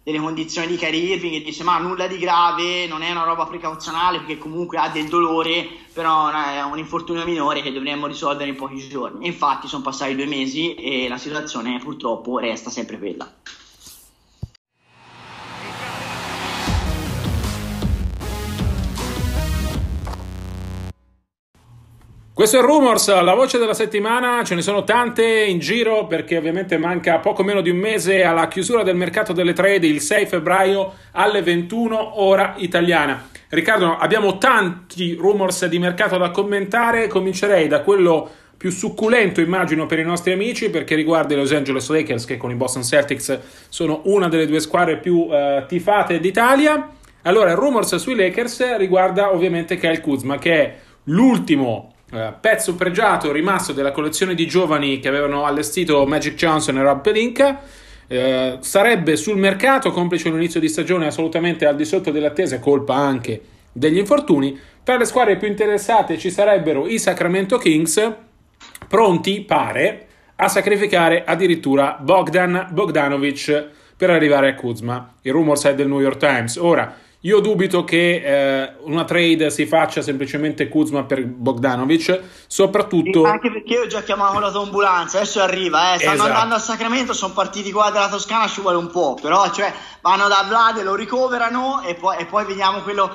delle 0.03 0.19
condizioni 0.19 0.67
di 0.67 0.77
Kyrie 0.77 1.15
Irving 1.15 1.35
e 1.37 1.41
dice 1.41 1.65
ma 1.65 1.79
nulla 1.79 2.07
di 2.07 2.19
grave, 2.19 2.87
non 2.87 3.01
è 3.01 3.11
una 3.11 3.25
roba 3.25 3.47
precauzionale 3.47 4.19
perché 4.19 4.37
comunque 4.37 4.77
ha 4.77 4.91
del 4.91 5.09
dolore, 5.09 5.67
però 5.95 6.29
è 6.29 6.63
un 6.63 6.77
infortunio 6.77 7.25
minore 7.25 7.63
che 7.63 7.73
dovremmo 7.73 8.07
risolvere 8.07 8.51
in 8.51 8.57
pochi 8.57 8.87
giorni. 8.87 9.27
infatti 9.27 9.67
sono 9.67 9.83
passati 9.83 10.15
due 10.15 10.27
mesi 10.27 10.75
e 10.75 11.09
la 11.09 11.17
situazione 11.17 11.79
purtroppo 11.79 12.39
resta 12.39 12.69
sempre 12.69 12.99
quella. 12.99 13.27
Questo 22.37 22.59
è 22.59 22.61
Rumors, 22.61 23.09
la 23.23 23.33
voce 23.33 23.57
della 23.57 23.73
settimana, 23.73 24.45
ce 24.45 24.55
ne 24.55 24.61
sono 24.61 24.85
tante 24.85 25.25
in 25.25 25.59
giro 25.59 26.07
perché 26.07 26.37
ovviamente 26.37 26.77
manca 26.77 27.19
poco 27.19 27.43
meno 27.43 27.63
di 27.63 27.71
un 27.71 27.79
mese 27.79 28.25
alla 28.25 28.47
chiusura 28.47 28.83
del 28.83 28.95
mercato 28.95 29.33
delle 29.33 29.55
trade 29.55 29.87
il 29.87 30.03
6 30.03 30.27
febbraio 30.27 30.93
alle 31.13 31.41
21 31.41 32.23
ora 32.23 32.53
italiana. 32.59 33.27
Riccardo, 33.49 33.97
abbiamo 33.97 34.37
tanti 34.37 35.15
rumors 35.15 35.65
di 35.65 35.79
mercato 35.79 36.19
da 36.19 36.31
commentare, 36.31 37.07
comincerei 37.09 37.69
da 37.69 37.81
quello 37.81 38.29
più 38.55 38.71
succulento 38.71 39.41
immagino 39.41 39.87
per 39.87 40.01
i 40.01 40.05
nostri 40.05 40.33
amici 40.33 40.69
perché 40.69 40.95
riguarda 40.95 41.33
i 41.33 41.39
Los 41.39 41.55
Angeles 41.55 41.89
Lakers 41.89 42.27
che 42.27 42.37
con 42.37 42.51
i 42.51 42.55
Boston 42.55 42.85
Celtics 42.85 43.39
sono 43.71 44.03
una 44.05 44.29
delle 44.29 44.47
due 44.47 44.61
squadre 44.61 44.99
più 44.99 45.21
uh, 45.21 45.65
tifate 45.67 46.21
d'Italia. 46.21 46.87
Allora, 47.23 47.53
il 47.53 47.57
rumors 47.57 47.97
sui 47.97 48.15
Lakers 48.15 48.77
riguarda 48.77 49.33
ovviamente 49.33 49.79
Kyle 49.79 50.03
Kuzma 50.03 50.37
che 50.37 50.53
è 50.53 50.77
l'ultimo 51.05 51.95
eh, 52.17 52.33
pezzo 52.41 52.75
pregiato 52.75 53.31
rimasto 53.31 53.73
della 53.73 53.93
collezione 53.93 54.35
di 54.35 54.47
giovani 54.47 54.99
che 54.99 55.09
avevano 55.09 55.45
allestito 55.45 56.07
Magic 56.07 56.35
Johnson 56.35 56.79
e 56.79 56.83
Rob 56.83 57.01
Pelinka. 57.03 57.61
Uh, 58.09 58.59
sarebbe 58.61 59.17
sul 59.17 59.37
mercato, 59.37 59.91
complice 59.91 60.29
un 60.29 60.37
inizio 60.37 60.61
di 60.61 60.69
stagione 60.69 61.09
assolutamente 61.09 61.67
al 61.67 61.75
di 61.75 61.85
sotto 61.85 62.13
delle 62.13 62.27
attese, 62.27 62.61
colpa 62.61 62.95
anche 62.95 63.41
degli 63.73 63.99
infortuni. 63.99 64.59
Tra 64.83 64.97
le 64.97 65.05
squadre 65.05 65.37
più 65.37 65.49
interessate 65.49 66.17
ci 66.17 66.31
sarebbero 66.31 66.87
i 66.87 66.99
Sacramento 66.99 67.59
Kings, 67.59 68.13
pronti, 68.87 69.41
pare, 69.43 70.07
a 70.37 70.49
sacrificare 70.49 71.25
addirittura 71.25 71.99
Bogdan 72.01 72.69
Bogdanovic 72.71 73.69
per 73.97 74.11
arrivare 74.11 74.51
a 74.51 74.55
Kuzma. 74.55 75.15
Il 75.23 75.33
rumor 75.33 75.61
è 75.63 75.75
del 75.75 75.89
New 75.89 76.01
York 76.01 76.19
Times. 76.19 76.57
Ora, 76.57 76.95
io 77.27 77.41
dubito 77.41 77.83
che 77.83 78.23
eh, 78.25 78.73
una 78.85 79.05
trade 79.05 79.51
si 79.51 79.67
faccia 79.67 80.01
semplicemente 80.01 80.69
Kuzma 80.69 81.03
per 81.03 81.27
Bogdanovic, 81.27 82.21
soprattutto... 82.47 83.25
Anche 83.25 83.51
perché 83.51 83.75
io 83.75 83.87
già 83.89 84.03
chiamavo 84.03 84.39
la 84.39 84.53
ambulanza, 84.55 85.19
adesso 85.19 85.41
arriva, 85.41 85.95
eh. 85.95 85.99
stanno 85.99 86.15
esatto. 86.15 86.31
andando 86.31 86.55
a 86.55 86.59
Sacramento, 86.61 87.13
sono 87.13 87.33
partiti 87.33 87.73
qua 87.73 87.91
dalla 87.91 88.09
Toscana, 88.09 88.47
ci 88.47 88.61
vuole 88.61 88.77
un 88.77 88.91
po', 88.91 89.19
però 89.21 89.51
cioè, 89.51 89.73
vanno 90.03 90.29
da 90.29 90.45
Vlad, 90.47 90.81
lo 90.85 90.95
ricoverano 90.95 91.83
e 91.83 91.97
poi, 91.97 92.17
e 92.19 92.27
poi 92.27 92.45
vediamo 92.45 92.83
quello 92.83 93.11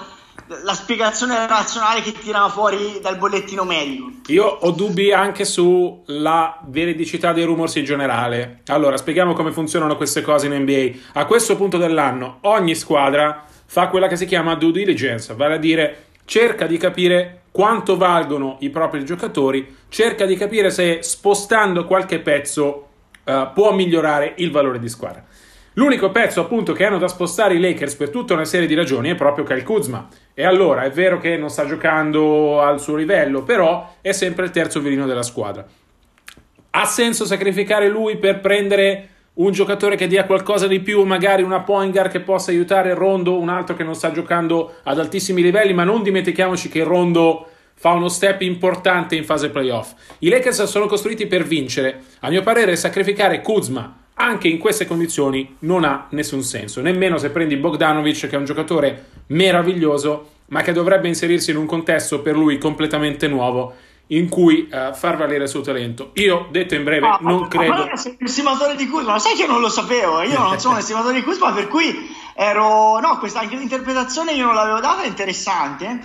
la 0.63 0.73
spiegazione 0.73 1.47
razionale 1.47 2.01
che 2.01 2.11
tirano 2.11 2.49
fuori 2.49 2.99
dal 3.01 3.17
bollettino 3.17 3.63
medico. 3.63 4.11
Io 4.27 4.45
ho 4.45 4.71
dubbi 4.71 5.13
anche 5.13 5.45
sulla 5.45 6.59
veridicità 6.67 7.31
dei 7.31 7.45
rumors 7.45 7.75
in 7.75 7.85
generale. 7.85 8.61
Allora, 8.65 8.97
spieghiamo 8.97 9.33
come 9.33 9.53
funzionano 9.53 9.95
queste 9.95 10.21
cose 10.21 10.47
in 10.47 10.61
NBA. 10.61 11.19
A 11.19 11.25
questo 11.25 11.55
punto 11.55 11.77
dell'anno, 11.77 12.39
ogni 12.41 12.75
squadra 12.75 13.45
fa 13.71 13.87
quella 13.87 14.07
che 14.07 14.17
si 14.17 14.25
chiama 14.25 14.55
due 14.55 14.73
diligence, 14.73 15.33
vale 15.33 15.53
a 15.53 15.57
dire 15.57 16.07
cerca 16.25 16.67
di 16.67 16.75
capire 16.75 17.43
quanto 17.51 17.95
valgono 17.95 18.57
i 18.59 18.69
propri 18.69 19.05
giocatori, 19.05 19.77
cerca 19.87 20.25
di 20.25 20.35
capire 20.35 20.69
se 20.69 21.01
spostando 21.03 21.85
qualche 21.85 22.19
pezzo 22.19 22.89
uh, 23.23 23.53
può 23.53 23.73
migliorare 23.73 24.33
il 24.39 24.51
valore 24.51 24.77
di 24.77 24.89
squadra. 24.89 25.23
L'unico 25.75 26.11
pezzo 26.11 26.41
appunto 26.41 26.73
che 26.73 26.83
hanno 26.83 26.97
da 26.97 27.07
spostare 27.07 27.53
i 27.53 27.61
Lakers 27.61 27.95
per 27.95 28.09
tutta 28.09 28.33
una 28.33 28.43
serie 28.43 28.67
di 28.67 28.73
ragioni 28.73 29.09
è 29.09 29.15
proprio 29.15 29.45
Kyle 29.45 29.63
Kuzma. 29.63 30.05
E 30.33 30.43
allora 30.43 30.83
è 30.83 30.91
vero 30.91 31.17
che 31.17 31.37
non 31.37 31.49
sta 31.49 31.65
giocando 31.65 32.59
al 32.59 32.81
suo 32.81 32.97
livello, 32.97 33.43
però 33.43 33.95
è 34.01 34.11
sempre 34.11 34.43
il 34.43 34.51
terzo 34.51 34.81
virino 34.81 35.05
della 35.05 35.23
squadra. 35.23 35.65
Ha 36.71 36.85
senso 36.85 37.23
sacrificare 37.23 37.87
lui 37.87 38.17
per 38.17 38.41
prendere 38.41 39.10
un 39.33 39.51
giocatore 39.51 39.95
che 39.95 40.07
dia 40.07 40.25
qualcosa 40.25 40.67
di 40.67 40.81
più, 40.81 41.03
magari 41.03 41.41
una 41.41 41.61
point 41.61 41.93
guard 41.93 42.11
che 42.11 42.19
possa 42.19 42.51
aiutare 42.51 42.93
Rondo, 42.93 43.39
un 43.39 43.49
altro 43.49 43.75
che 43.75 43.83
non 43.83 43.95
sta 43.95 44.11
giocando 44.11 44.75
ad 44.83 44.99
altissimi 44.99 45.41
livelli, 45.41 45.73
ma 45.73 45.83
non 45.83 46.03
dimentichiamoci 46.03 46.67
che 46.67 46.83
Rondo 46.83 47.47
fa 47.73 47.91
uno 47.91 48.09
step 48.09 48.41
importante 48.41 49.15
in 49.15 49.23
fase 49.23 49.49
playoff. 49.49 49.93
I 50.19 50.29
Lakers 50.29 50.63
sono 50.63 50.85
costruiti 50.85 51.27
per 51.27 51.43
vincere. 51.43 52.01
A 52.19 52.29
mio 52.29 52.41
parere, 52.41 52.75
sacrificare 52.75 53.41
Kuzma 53.41 53.97
anche 54.15 54.47
in 54.47 54.59
queste 54.59 54.85
condizioni 54.85 55.55
non 55.59 55.83
ha 55.83 56.07
nessun 56.11 56.43
senso, 56.43 56.81
nemmeno 56.81 57.17
se 57.17 57.31
prendi 57.31 57.55
Bogdanovic, 57.55 58.27
che 58.27 58.35
è 58.35 58.37
un 58.37 58.45
giocatore 58.45 59.05
meraviglioso, 59.27 60.29
ma 60.47 60.61
che 60.61 60.73
dovrebbe 60.73 61.07
inserirsi 61.07 61.51
in 61.51 61.57
un 61.57 61.65
contesto 61.65 62.21
per 62.21 62.35
lui 62.35 62.57
completamente 62.57 63.27
nuovo 63.27 63.73
in 64.11 64.29
cui 64.29 64.69
uh, 64.71 64.93
far 64.93 65.17
valere 65.17 65.43
il 65.43 65.49
suo 65.49 65.61
talento. 65.61 66.11
Io, 66.15 66.47
detto 66.51 66.75
in 66.75 66.83
breve, 66.83 67.07
ah, 67.07 67.19
non 67.21 67.47
credo. 67.47 67.85
Ma 67.85 67.95
sei 67.95 68.17
un 68.19 68.25
estimatore 68.25 68.75
di 68.75 68.87
Kuzma, 68.87 69.19
sai 69.19 69.35
che 69.35 69.43
io 69.43 69.47
non 69.47 69.61
lo 69.61 69.69
sapevo, 69.69 70.21
io 70.21 70.39
non 70.39 70.59
sono 70.59 70.73
un 70.73 70.79
estimatore 70.81 71.15
di 71.15 71.23
Kuzma, 71.23 71.51
per 71.51 71.67
cui 71.67 72.09
ero. 72.33 72.99
No, 72.99 73.17
questa 73.19 73.39
anche 73.39 73.55
l'interpretazione 73.55 74.33
io 74.33 74.45
non 74.45 74.55
l'avevo 74.55 74.79
data, 74.79 75.03
è 75.03 75.07
interessante. 75.07 75.99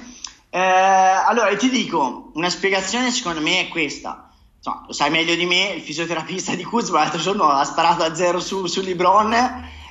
Eh, 0.51 0.61
allora, 0.61 1.55
ti 1.57 1.69
dico, 1.69 2.31
una 2.35 2.49
spiegazione 2.49 3.11
secondo 3.11 3.41
me 3.41 3.61
è 3.61 3.69
questa. 3.69 4.31
Insomma, 4.57 4.85
lo 4.87 4.93
sai 4.93 5.11
meglio 5.11 5.35
di 5.35 5.45
me, 5.45 5.73
il 5.75 5.83
fisioterapista 5.83 6.55
di 6.55 6.65
Kuzma 6.65 7.01
l'altro 7.01 7.21
giorno 7.21 7.49
ha 7.49 7.65
sparato 7.65 8.03
a 8.05 8.15
zero 8.15 8.41
su, 8.41 8.67
su 8.67 8.81
LeBron 8.83 9.35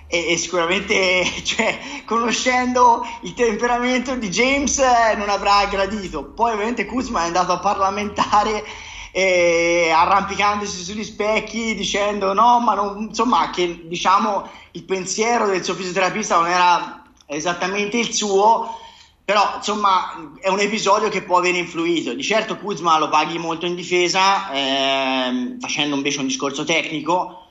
e, 0.08 0.32
e, 0.32 0.38
sicuramente 0.38 1.26
cioè, 1.44 1.80
conoscendo 2.06 3.06
il 3.22 3.34
temperamento 3.34 4.16
di 4.16 4.30
James 4.30 4.78
eh, 4.80 5.16
non 5.16 5.30
avrà 5.30 5.66
gradito. 5.66 6.24
Poi 6.24 6.54
ovviamente 6.54 6.86
Kuzma 6.86 7.24
è 7.24 7.26
andato 7.26 7.52
a 7.52 7.60
parlamentare 7.60 8.64
eh, 9.12 9.92
arrampicandosi 9.94 10.84
sugli 10.84 11.04
specchi 11.04 11.74
dicendo 11.74 12.34
no, 12.34 12.60
ma 12.60 12.74
non, 12.74 13.08
insomma 13.08 13.50
che 13.50 13.84
diciamo 13.86 14.50
il 14.72 14.84
pensiero 14.84 15.48
del 15.48 15.64
suo 15.64 15.74
fisioterapista 15.74 16.36
non 16.36 16.48
era 16.48 17.04
esattamente 17.26 17.98
il 17.98 18.14
suo. 18.14 18.80
Però 19.26 19.54
insomma 19.56 20.36
è 20.40 20.50
un 20.50 20.60
episodio 20.60 21.10
che 21.10 21.24
può 21.24 21.40
aver 21.40 21.56
influito. 21.56 22.14
Di 22.14 22.22
certo 22.22 22.58
Kuzma 22.58 23.00
lo 23.00 23.10
paghi 23.10 23.40
molto 23.40 23.66
in 23.66 23.74
difesa, 23.74 24.52
eh, 24.52 25.56
facendo 25.60 25.96
invece 25.96 26.20
un 26.20 26.28
discorso 26.28 26.64
tecnico, 26.64 27.45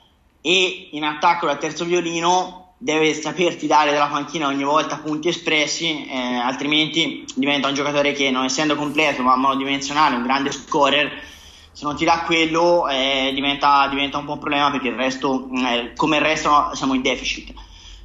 e 0.47 0.89
in 0.91 1.03
attacco 1.03 1.47
dal 1.47 1.57
terzo 1.57 1.85
violino 1.85 2.75
deve 2.77 3.15
saperti 3.15 3.65
dare 3.65 3.91
dalla 3.91 4.05
panchina 4.05 4.45
ogni 4.45 4.63
volta 4.63 4.97
punti 4.97 5.27
espressi, 5.27 6.05
eh, 6.05 6.35
altrimenti 6.35 7.25
diventa 7.33 7.67
un 7.67 7.73
giocatore 7.73 8.11
che 8.11 8.29
non 8.29 8.43
essendo 8.43 8.75
completo 8.75 9.23
ma 9.23 9.35
monodimensionale, 9.35 10.15
un 10.15 10.21
grande 10.21 10.51
scorer, 10.51 11.11
se 11.71 11.83
non 11.83 11.95
ti 11.95 12.05
dà 12.05 12.21
quello 12.27 12.87
eh, 12.87 13.31
diventa, 13.33 13.87
diventa, 13.87 14.19
un 14.19 14.25
po' 14.25 14.33
un 14.33 14.39
problema 14.39 14.69
perché 14.69 14.89
il 14.89 14.95
resto, 14.95 15.49
eh, 15.67 15.93
come 15.95 16.17
il 16.17 16.21
resto 16.21 16.69
siamo 16.75 16.93
in 16.93 17.01
deficit. 17.01 17.51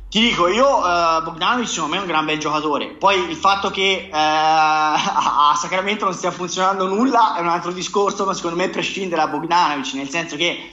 Ti 0.08 0.18
dico, 0.18 0.48
io 0.48 0.78
uh, 0.78 1.22
Bogdanovic 1.22 1.68
secondo 1.68 1.94
me 1.94 2.00
è 2.00 2.04
un 2.04 2.08
gran 2.08 2.24
bel 2.24 2.38
giocatore. 2.38 2.86
Poi 2.94 3.28
il 3.28 3.36
fatto 3.36 3.70
che 3.70 4.08
uh, 4.10 4.16
a 4.16 5.54
Sacramento 5.56 6.06
non 6.06 6.14
stia 6.14 6.30
funzionando 6.30 6.86
nulla 6.88 7.36
è 7.36 7.40
un 7.40 7.48
altro 7.48 7.70
discorso, 7.70 8.24
ma 8.24 8.32
secondo 8.32 8.56
me 8.56 8.70
prescinde 8.70 9.14
da 9.14 9.28
Bogdanovic, 9.28 9.92
nel 9.92 10.08
senso 10.08 10.36
che 10.36 10.70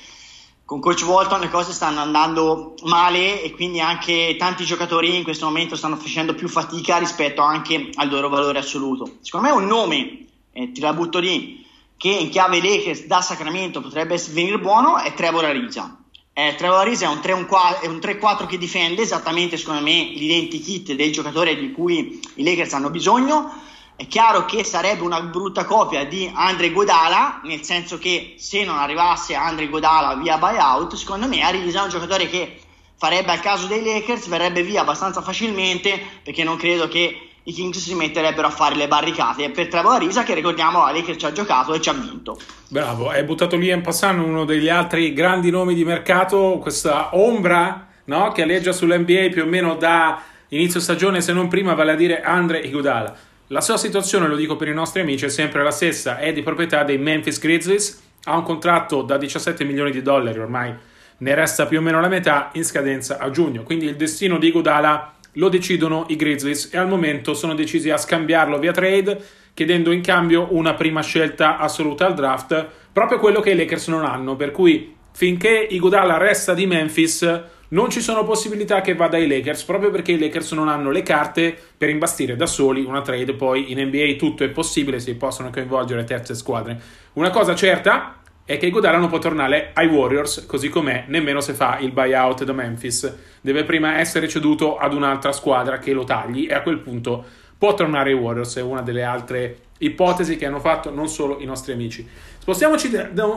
con 0.67 0.81
coach 0.81 1.03
Walton 1.03 1.39
le 1.39 1.49
cose 1.49 1.71
stanno 1.71 2.01
andando 2.01 2.73
male 2.83 3.41
e 3.41 3.53
quindi 3.53 3.79
anche 3.79 4.35
tanti 4.37 4.65
giocatori 4.65 5.15
in 5.15 5.23
questo 5.23 5.45
momento 5.45 5.77
stanno 5.77 5.95
facendo 5.95 6.33
più 6.35 6.49
fatica 6.49 6.97
rispetto 6.97 7.41
anche 7.41 7.89
al 7.95 8.09
loro 8.09 8.27
valore 8.27 8.59
assoluto. 8.59 9.13
Secondo 9.21 9.47
me 9.47 9.53
un 9.53 9.65
nome, 9.65 10.25
eh, 10.51 10.73
ti 10.73 10.81
la 10.81 10.91
butto 10.91 11.19
lì, 11.19 11.65
che 11.95 12.09
in 12.09 12.27
chiave 12.27 12.61
Lakers 12.61 13.05
da 13.05 13.21
Sacramento 13.21 13.79
potrebbe 13.79 14.21
venire 14.31 14.59
buono 14.59 14.97
è 14.97 15.13
Trevor 15.13 15.45
Ariza. 15.45 16.01
Eh, 16.33 16.55
Trevor 16.57 16.79
Ariza 16.79 17.05
è 17.05 17.87
un 17.87 17.99
3-4 18.01 18.45
che 18.45 18.57
difende 18.57 19.03
esattamente 19.03 19.55
secondo 19.55 19.81
me 19.81 20.11
l'identikit 20.15 20.95
del 20.95 21.13
giocatore 21.13 21.55
di 21.55 21.71
cui 21.71 22.19
i 22.35 22.43
Lakers 22.43 22.73
hanno 22.73 22.89
bisogno 22.89 23.63
è 23.97 24.05
chiaro 24.07 24.45
che 24.45 24.63
sarebbe 24.63 25.01
una 25.01 25.21
brutta 25.21 25.65
copia 25.65 26.05
di 26.05 26.31
Andre 26.31 26.71
Godala, 26.71 27.41
nel 27.43 27.63
senso 27.63 27.97
che 27.97 28.35
se 28.37 28.63
non 28.63 28.77
arrivasse 28.77 29.33
Andre 29.33 29.67
Godala 29.67 30.13
via 30.15 30.37
buyout, 30.37 30.93
secondo 30.93 31.27
me 31.27 31.41
Arisa 31.41 31.79
è 31.79 31.83
un 31.83 31.89
giocatore 31.89 32.29
che 32.29 32.59
farebbe 32.95 33.31
al 33.31 33.39
caso 33.39 33.65
dei 33.65 33.83
Lakers, 33.83 34.27
verrebbe 34.27 34.61
via 34.61 34.81
abbastanza 34.81 35.23
facilmente, 35.23 35.99
perché 36.21 36.43
non 36.43 36.57
credo 36.57 36.87
che 36.87 37.29
i 37.41 37.51
Kings 37.51 37.79
si 37.79 37.95
metterebbero 37.95 38.45
a 38.45 38.51
fare 38.51 38.75
le 38.75 38.87
barricate 38.87 39.49
per 39.49 39.67
Trevor 39.67 39.95
Arisa 39.95 40.21
che 40.23 40.35
ricordiamo 40.35 40.85
la 40.85 40.91
Lakers 40.91 41.17
ci 41.17 41.25
ha 41.25 41.31
giocato 41.31 41.73
e 41.73 41.81
ci 41.81 41.89
ha 41.89 41.93
vinto. 41.93 42.37
Bravo, 42.69 43.09
hai 43.09 43.23
buttato 43.23 43.55
lì 43.55 43.71
in 43.71 43.81
passando 43.81 44.23
uno 44.23 44.45
degli 44.45 44.69
altri 44.69 45.11
grandi 45.11 45.49
nomi 45.49 45.73
di 45.73 45.83
mercato, 45.83 46.59
questa 46.61 47.15
ombra 47.15 47.87
no? 48.03 48.31
che 48.31 48.43
alleggia 48.43 48.73
sull'NBA 48.73 49.29
più 49.31 49.41
o 49.41 49.47
meno 49.47 49.75
da 49.75 50.21
inizio 50.49 50.79
stagione 50.79 51.19
se 51.19 51.33
non 51.33 51.47
prima, 51.47 51.73
vale 51.73 51.93
a 51.93 51.95
dire 51.95 52.21
Andre 52.21 52.59
Iguodala. 52.59 53.25
La 53.49 53.61
sua 53.61 53.77
situazione, 53.77 54.27
lo 54.27 54.35
dico 54.35 54.57
per 54.57 54.67
i 54.67 54.73
nostri 54.73 54.99
amici, 54.99 55.23
è 55.23 55.29
sempre 55.29 55.63
la 55.63 55.71
stessa, 55.71 56.17
è 56.17 56.33
di 56.33 56.43
proprietà 56.43 56.83
dei 56.83 56.97
Memphis 56.97 57.39
Grizzlies, 57.39 58.03
ha 58.25 58.35
un 58.35 58.43
contratto 58.43 59.03
da 59.03 59.17
17 59.17 59.63
milioni 59.63 59.89
di 59.89 60.01
dollari, 60.01 60.37
ormai 60.37 60.75
ne 61.19 61.33
resta 61.33 61.65
più 61.65 61.79
o 61.79 61.81
meno 61.81 62.01
la 62.01 62.09
metà 62.09 62.49
in 62.55 62.65
scadenza 62.65 63.19
a 63.19 63.29
giugno, 63.29 63.63
quindi 63.63 63.85
il 63.85 63.95
destino 63.95 64.37
di 64.37 64.51
Godala 64.51 65.13
lo 65.31 65.47
decidono 65.47 66.07
i 66.09 66.17
Grizzlies 66.17 66.73
e 66.73 66.77
al 66.77 66.89
momento 66.89 67.33
sono 67.33 67.55
decisi 67.55 67.89
a 67.89 67.95
scambiarlo 67.95 68.59
via 68.59 68.73
trade, 68.73 69.17
chiedendo 69.53 69.93
in 69.93 70.01
cambio 70.01 70.49
una 70.51 70.73
prima 70.73 71.01
scelta 71.01 71.57
assoluta 71.57 72.05
al 72.05 72.15
draft, 72.15 72.67
proprio 72.91 73.17
quello 73.17 73.39
che 73.39 73.51
i 73.51 73.55
Lakers 73.55 73.87
non 73.87 74.03
hanno, 74.03 74.35
per 74.35 74.51
cui 74.51 74.93
finché 75.13 75.67
Iguodala 75.69 76.17
resta 76.17 76.53
di 76.53 76.65
Memphis 76.65 77.43
non 77.69 77.89
ci 77.89 77.99
sono 77.99 78.23
possibilità 78.23 78.81
che 78.81 78.95
vada 78.95 79.17
ai 79.17 79.27
Lakers 79.27 79.63
proprio 79.63 79.91
perché 79.91 80.13
i 80.13 80.19
Lakers 80.19 80.53
non 80.53 80.69
hanno 80.69 80.89
le 80.89 81.01
carte 81.03 81.57
per 81.77 81.89
imbastire 81.89 82.35
da 82.35 82.45
soli 82.45 82.83
una 82.83 83.01
trade. 83.01 83.33
Poi 83.33 83.71
in 83.71 83.81
NBA 83.87 84.15
tutto 84.17 84.43
è 84.43 84.49
possibile, 84.49 84.99
si 84.99 85.15
possono 85.15 85.49
coinvolgere 85.49 86.03
terze 86.03 86.33
squadre. 86.33 86.79
Una 87.13 87.29
cosa 87.29 87.55
certa 87.55 88.21
è 88.45 88.57
che 88.57 88.69
Godala 88.69 88.97
non 88.97 89.09
può 89.09 89.19
tornare 89.19 89.71
ai 89.73 89.87
Warriors 89.87 90.45
così 90.45 90.69
com'è, 90.69 91.03
nemmeno 91.07 91.41
se 91.41 91.51
fa 91.53 91.79
il 91.79 91.91
buyout 91.91 92.45
da 92.45 92.53
Memphis. 92.53 93.13
Deve 93.41 93.65
prima 93.65 93.99
essere 93.99 94.29
ceduto 94.29 94.77
ad 94.77 94.93
un'altra 94.93 95.33
squadra 95.33 95.79
che 95.79 95.91
lo 95.91 96.05
tagli 96.05 96.47
e 96.49 96.53
a 96.53 96.61
quel 96.61 96.79
punto 96.79 97.25
può 97.57 97.73
tornare 97.73 98.11
ai 98.11 98.15
Warriors. 98.15 98.55
È 98.55 98.61
una 98.61 98.81
delle 98.81 99.03
altre 99.03 99.57
ipotesi 99.79 100.37
che 100.37 100.45
hanno 100.45 100.59
fatto 100.59 100.89
non 100.89 101.09
solo 101.09 101.39
i 101.41 101.45
nostri 101.45 101.73
amici. 101.73 102.07
Spostiamoci 102.47 102.89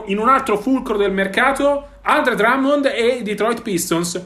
in 0.05 0.19
un 0.19 0.29
altro 0.29 0.57
fulcro 0.57 0.95
del 0.95 1.11
mercato, 1.11 1.97
Andre 2.03 2.33
Drummond 2.35 2.85
e 2.85 3.07
i 3.07 3.23
Detroit 3.23 3.61
Pistons. 3.61 4.25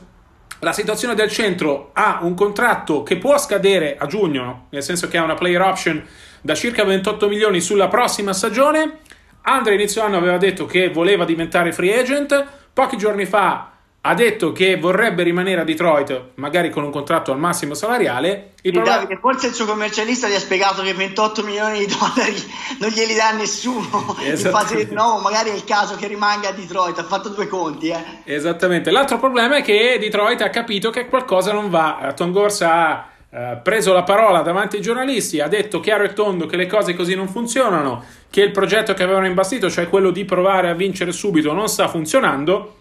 La 0.60 0.74
situazione 0.74 1.16
del 1.16 1.32
centro 1.32 1.90
ha 1.94 2.20
un 2.22 2.36
contratto 2.36 3.02
che 3.02 3.18
può 3.18 3.36
scadere 3.40 3.98
a 3.98 4.06
giugno, 4.06 4.68
nel 4.70 4.84
senso 4.84 5.08
che 5.08 5.18
ha 5.18 5.24
una 5.24 5.34
player 5.34 5.62
option 5.64 6.06
da 6.40 6.54
circa 6.54 6.84
28 6.84 7.28
milioni 7.28 7.62
sulla 7.62 7.88
prossima 7.88 8.32
stagione. 8.32 9.00
Andre 9.42 9.74
inizio 9.74 10.04
anno 10.04 10.18
aveva 10.18 10.38
detto 10.38 10.68
che 10.68 10.90
voleva 10.90 11.26
diventare 11.26 11.72
free 11.72 12.00
agent, 12.00 12.46
pochi 12.72 12.96
giorni 12.96 13.26
fa 13.26 13.75
ha 14.08 14.14
detto 14.14 14.52
che 14.52 14.78
vorrebbe 14.78 15.24
rimanere 15.24 15.62
a 15.62 15.64
Detroit, 15.64 16.34
magari 16.36 16.70
con 16.70 16.84
un 16.84 16.92
contratto 16.92 17.32
al 17.32 17.40
massimo 17.40 17.74
salariale. 17.74 18.52
Il 18.62 18.72
problema... 18.72 18.98
Davide, 18.98 19.18
forse 19.20 19.48
il 19.48 19.54
suo 19.54 19.66
commercialista 19.66 20.28
gli 20.28 20.36
ha 20.36 20.40
spiegato 20.40 20.84
che 20.84 20.94
28 20.94 21.44
milioni 21.44 21.80
di 21.80 21.88
dollari 21.88 22.36
non 22.80 22.92
glieli 22.92 23.16
dà 23.16 23.32
nessuno. 23.32 24.16
In 24.24 24.38
fase 24.38 24.88
no, 24.92 25.20
magari 25.24 25.50
è 25.50 25.54
il 25.54 25.64
caso 25.64 25.96
che 25.96 26.06
rimanga 26.06 26.50
a 26.50 26.52
Detroit. 26.52 27.00
Ha 27.00 27.04
fatto 27.04 27.30
due 27.30 27.48
conti. 27.48 27.88
Eh. 27.88 28.04
Esattamente. 28.26 28.92
L'altro 28.92 29.18
problema 29.18 29.58
è 29.58 29.64
che 29.64 29.98
Detroit 30.00 30.40
ha 30.42 30.50
capito 30.52 30.92
che 30.92 31.08
qualcosa 31.08 31.52
non 31.52 31.72
va. 31.72 32.14
Tom 32.16 32.32
Gorsa 32.32 32.74
ha 32.74 33.10
Uh, 33.36 33.62
preso 33.62 33.92
la 33.92 34.04
parola 34.04 34.40
davanti 34.40 34.78
ai 34.78 34.82
giornalisti, 34.82 35.42
ha 35.42 35.50
detto 35.50 35.82
chiaro 35.82 36.06
e 36.06 36.14
tondo 36.14 36.46
che 36.46 36.56
le 36.56 36.68
cose 36.68 36.94
così 36.94 37.16
non 37.16 37.28
funzionano, 37.28 38.02
che 38.30 38.40
il 38.40 38.52
progetto 38.52 38.94
che 38.94 39.04
avevano 39.04 39.26
imbastito, 39.26 39.70
cioè 39.70 39.90
quello 39.90 40.12
di 40.12 40.24
provare 40.24 40.70
a 40.70 40.74
vincere 40.74 41.12
subito, 41.12 41.52
non 41.52 41.68
sta 41.68 41.90
funzionando 41.90 42.76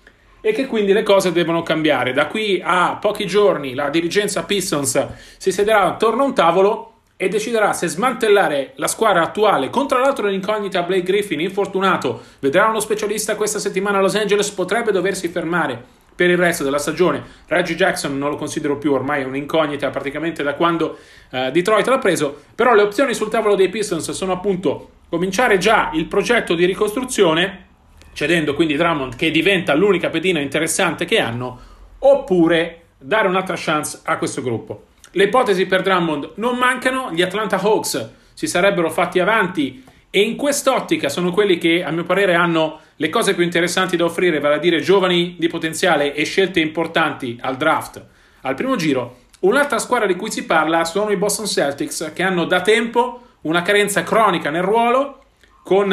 e 0.46 0.52
che 0.52 0.66
quindi 0.66 0.92
le 0.92 1.02
cose 1.02 1.32
devono 1.32 1.62
cambiare. 1.62 2.12
Da 2.12 2.26
qui 2.26 2.60
a 2.62 2.98
pochi 3.00 3.26
giorni 3.26 3.72
la 3.72 3.88
dirigenza 3.88 4.42
Pistons 4.42 5.06
si 5.38 5.50
siederà 5.50 5.84
attorno 5.84 6.22
a 6.22 6.26
un 6.26 6.34
tavolo 6.34 6.92
e 7.16 7.28
deciderà 7.28 7.72
se 7.72 7.86
smantellare 7.86 8.72
la 8.76 8.86
squadra 8.86 9.22
attuale. 9.22 9.70
Con 9.70 9.88
tra 9.88 10.00
l'altro 10.00 10.26
l'incognita 10.26 10.82
Blake 10.82 11.02
Griffin, 11.02 11.40
infortunato, 11.40 12.20
vedrà 12.40 12.66
uno 12.66 12.80
specialista 12.80 13.36
questa 13.36 13.58
settimana 13.58 13.96
a 13.96 14.00
Los 14.02 14.16
Angeles, 14.16 14.50
potrebbe 14.50 14.92
doversi 14.92 15.28
fermare 15.28 15.82
per 16.14 16.28
il 16.28 16.36
resto 16.36 16.62
della 16.62 16.76
stagione. 16.76 17.22
Reggie 17.46 17.74
Jackson 17.74 18.18
non 18.18 18.28
lo 18.28 18.36
considero 18.36 18.76
più, 18.76 18.92
ormai 18.92 19.24
un'incognita 19.24 19.88
praticamente 19.88 20.42
da 20.42 20.52
quando 20.52 20.98
uh, 21.30 21.50
Detroit 21.52 21.86
l'ha 21.88 21.96
preso, 21.96 22.42
però 22.54 22.74
le 22.74 22.82
opzioni 22.82 23.14
sul 23.14 23.30
tavolo 23.30 23.54
dei 23.54 23.70
Pistons 23.70 24.10
sono 24.10 24.32
appunto 24.32 24.90
cominciare 25.08 25.56
già 25.56 25.88
il 25.94 26.04
progetto 26.04 26.54
di 26.54 26.66
ricostruzione 26.66 27.72
cedendo 28.14 28.54
quindi 28.54 28.76
Drummond 28.76 29.16
che 29.16 29.30
diventa 29.30 29.74
l'unica 29.74 30.08
pedina 30.08 30.40
interessante 30.40 31.04
che 31.04 31.18
hanno, 31.18 31.60
oppure 31.98 32.80
dare 32.96 33.28
un'altra 33.28 33.56
chance 33.58 34.00
a 34.04 34.16
questo 34.16 34.40
gruppo. 34.40 34.86
Le 35.10 35.24
ipotesi 35.24 35.66
per 35.66 35.82
Drummond 35.82 36.32
non 36.36 36.56
mancano, 36.56 37.10
gli 37.12 37.20
Atlanta 37.20 37.60
Hawks 37.60 38.12
si 38.32 38.46
sarebbero 38.46 38.90
fatti 38.90 39.20
avanti 39.20 39.84
e 40.10 40.22
in 40.22 40.36
quest'ottica 40.36 41.08
sono 41.08 41.30
quelli 41.30 41.58
che 41.58 41.84
a 41.84 41.90
mio 41.90 42.04
parere 42.04 42.34
hanno 42.34 42.80
le 42.96 43.08
cose 43.10 43.34
più 43.34 43.44
interessanti 43.44 43.96
da 43.96 44.04
offrire, 44.04 44.40
vale 44.40 44.54
a 44.54 44.58
dire 44.58 44.80
giovani 44.80 45.36
di 45.38 45.48
potenziale 45.48 46.14
e 46.14 46.24
scelte 46.24 46.60
importanti 46.60 47.36
al 47.40 47.56
draft 47.56 48.12
al 48.44 48.54
primo 48.54 48.76
giro. 48.76 49.22
Un'altra 49.40 49.78
squadra 49.78 50.06
di 50.06 50.16
cui 50.16 50.30
si 50.30 50.46
parla 50.46 50.84
sono 50.84 51.10
i 51.10 51.16
Boston 51.16 51.46
Celtics 51.46 52.12
che 52.14 52.22
hanno 52.22 52.44
da 52.44 52.62
tempo 52.62 53.20
una 53.42 53.62
carenza 53.62 54.02
cronica 54.02 54.50
nel 54.50 54.62
ruolo 54.62 55.24
con 55.62 55.92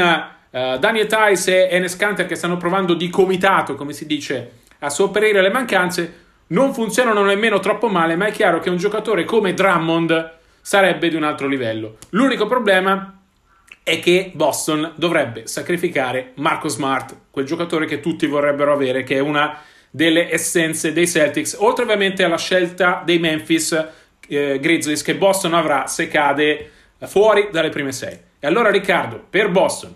Uh, 0.52 0.78
Daniel 0.78 1.08
Tice 1.08 1.70
e 1.70 1.76
Enes 1.76 1.96
Kanter 1.96 2.26
che 2.26 2.36
stanno 2.36 2.58
provando 2.58 2.94
di 2.94 3.10
comitato, 3.10 3.76
come 3.76 3.94
si 3.94 4.06
dice, 4.06 4.60
a 4.80 4.90
sopperire 4.90 5.42
le 5.42 5.50
mancanze, 5.50 6.20
non 6.48 6.74
funzionano 6.74 7.24
nemmeno 7.24 7.60
troppo 7.60 7.88
male, 7.88 8.16
ma 8.16 8.26
è 8.26 8.32
chiaro 8.32 8.60
che 8.60 8.70
un 8.70 8.78
giocatore 8.78 9.24
come 9.24 9.54
Drummond 9.54 10.40
sarebbe 10.62 11.10
di 11.10 11.16
un 11.16 11.24
altro 11.24 11.48
livello. 11.48 11.98
L'unico 12.10 12.48
problema 12.48 13.20
è 13.84 14.00
che 14.00 14.32
Boston 14.34 14.94
dovrebbe 14.96 15.48
sacrificare 15.48 16.34
Marco 16.36 16.68
Smart, 16.68 17.16
quel 17.32 17.46
giocatore 17.46 17.86
che 17.86 18.00
tutti 18.00 18.28
vorrebbero 18.28 18.74
avere, 18.74 19.04
che 19.04 19.16
è 19.16 19.20
una 19.20 19.58
delle 19.90 20.32
essenze 20.32 20.94
dei 20.94 21.08
Celtics, 21.08 21.56
oltre 21.60 21.84
ovviamente 21.84 22.24
alla 22.24 22.38
scelta 22.38 23.02
dei 23.06 23.20
Memphis 23.20 23.72
eh, 24.28 24.60
Grizzlies 24.60 25.02
che 25.02 25.16
Boston 25.16 25.54
avrà 25.54 25.88
se 25.88 26.08
cade 26.08 26.70
fuori 27.00 27.50
dalle 27.52 27.70
prime 27.70 27.92
sei. 27.92 28.18
E 28.40 28.48
allora 28.48 28.70
Riccardo, 28.70 29.26
per 29.30 29.50
Boston, 29.50 29.94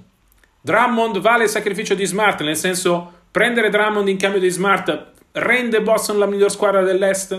Drummond 0.65 1.19
vale 1.19 1.43
il 1.43 1.49
sacrificio 1.51 1.93
di 1.93 2.05
Smart, 2.05 2.41
nel 2.41 2.57
senso 2.57 3.25
prendere 3.29 3.69
Drummond 3.69 4.07
in 4.07 4.17
cambio 4.17 4.39
di 4.39 4.49
Smart 4.49 5.11
rende 5.33 5.79
Boston 5.79 6.17
la 6.17 6.25
miglior 6.25 6.49
squadra 6.49 6.81
dell'Est? 6.81 7.33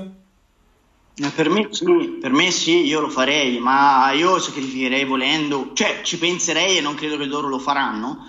Eh, 1.17 1.31
per 1.35 1.49
me, 1.49 1.67
sì, 1.73 2.19
per 2.21 2.31
me 2.31 2.53
sì, 2.53 2.85
io 2.85 3.01
lo 3.01 3.09
farei, 3.09 3.59
ma 3.59 4.13
io 4.13 4.39
sacrificherei 4.39 5.05
volendo, 5.05 5.71
cioè 5.73 6.03
ci 6.03 6.19
penserei 6.19 6.79
e 6.79 6.81
non 6.81 6.95
credo 6.95 7.17
che 7.17 7.25
loro 7.25 7.49
lo 7.49 7.59
faranno, 7.59 8.25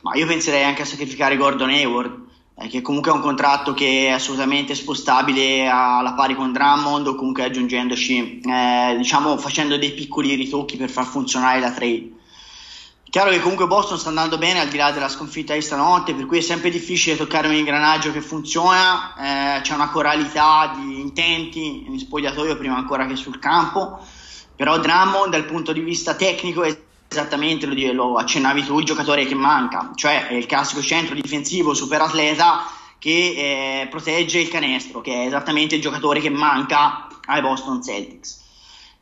ma 0.00 0.16
io 0.16 0.26
penserei 0.26 0.64
anche 0.64 0.82
a 0.82 0.86
sacrificare 0.86 1.36
Gordon 1.36 1.68
Hayward, 1.68 2.18
eh, 2.58 2.66
che 2.66 2.82
comunque 2.82 3.12
è 3.12 3.14
un 3.14 3.20
contratto 3.20 3.72
che 3.72 4.06
è 4.06 4.10
assolutamente 4.10 4.74
spostabile 4.74 5.68
alla 5.68 6.14
pari 6.14 6.34
con 6.34 6.50
Drummond 6.50 7.06
o 7.06 7.14
comunque 7.14 7.44
aggiungendoci, 7.44 8.40
eh, 8.40 8.96
diciamo, 8.96 9.38
facendo 9.38 9.76
dei 9.76 9.92
piccoli 9.92 10.34
ritocchi 10.34 10.76
per 10.76 10.90
far 10.90 11.04
funzionare 11.04 11.60
la 11.60 11.70
trade. 11.70 12.18
Chiaro 13.10 13.30
che 13.30 13.40
comunque 13.40 13.66
Boston 13.66 13.98
sta 13.98 14.08
andando 14.08 14.38
bene 14.38 14.60
al 14.60 14.68
di 14.68 14.76
là 14.76 14.92
della 14.92 15.08
sconfitta 15.08 15.52
di 15.52 15.62
stanotte, 15.62 16.14
per 16.14 16.26
cui 16.26 16.38
è 16.38 16.40
sempre 16.40 16.70
difficile 16.70 17.16
toccare 17.16 17.48
un 17.48 17.54
ingranaggio 17.54 18.12
che 18.12 18.20
funziona, 18.20 19.56
eh, 19.58 19.60
c'è 19.62 19.74
una 19.74 19.90
coralità 19.90 20.76
di 20.76 21.00
intenti 21.00 21.86
in 21.88 21.98
spogliatoio 21.98 22.56
prima 22.56 22.76
ancora 22.76 23.06
che 23.06 23.16
sul 23.16 23.40
campo, 23.40 23.98
però 24.54 24.78
Drummond 24.78 25.32
dal 25.32 25.44
punto 25.44 25.72
di 25.72 25.80
vista 25.80 26.14
tecnico 26.14 26.62
è 26.62 26.78
esattamente, 27.08 27.66
lo, 27.66 27.92
lo 27.92 28.14
accennavi 28.14 28.62
tu, 28.62 28.78
il 28.78 28.84
giocatore 28.84 29.26
che 29.26 29.34
manca, 29.34 29.90
cioè 29.96 30.28
è 30.28 30.34
il 30.34 30.46
classico 30.46 30.80
centro 30.80 31.16
difensivo 31.16 31.74
super 31.74 32.02
atleta 32.02 32.62
che 33.00 33.10
eh, 33.80 33.88
protegge 33.88 34.38
il 34.38 34.48
canestro, 34.48 35.00
che 35.00 35.14
è 35.14 35.26
esattamente 35.26 35.74
il 35.74 35.80
giocatore 35.80 36.20
che 36.20 36.30
manca 36.30 37.08
ai 37.26 37.40
Boston 37.40 37.82
Celtics. 37.82 38.49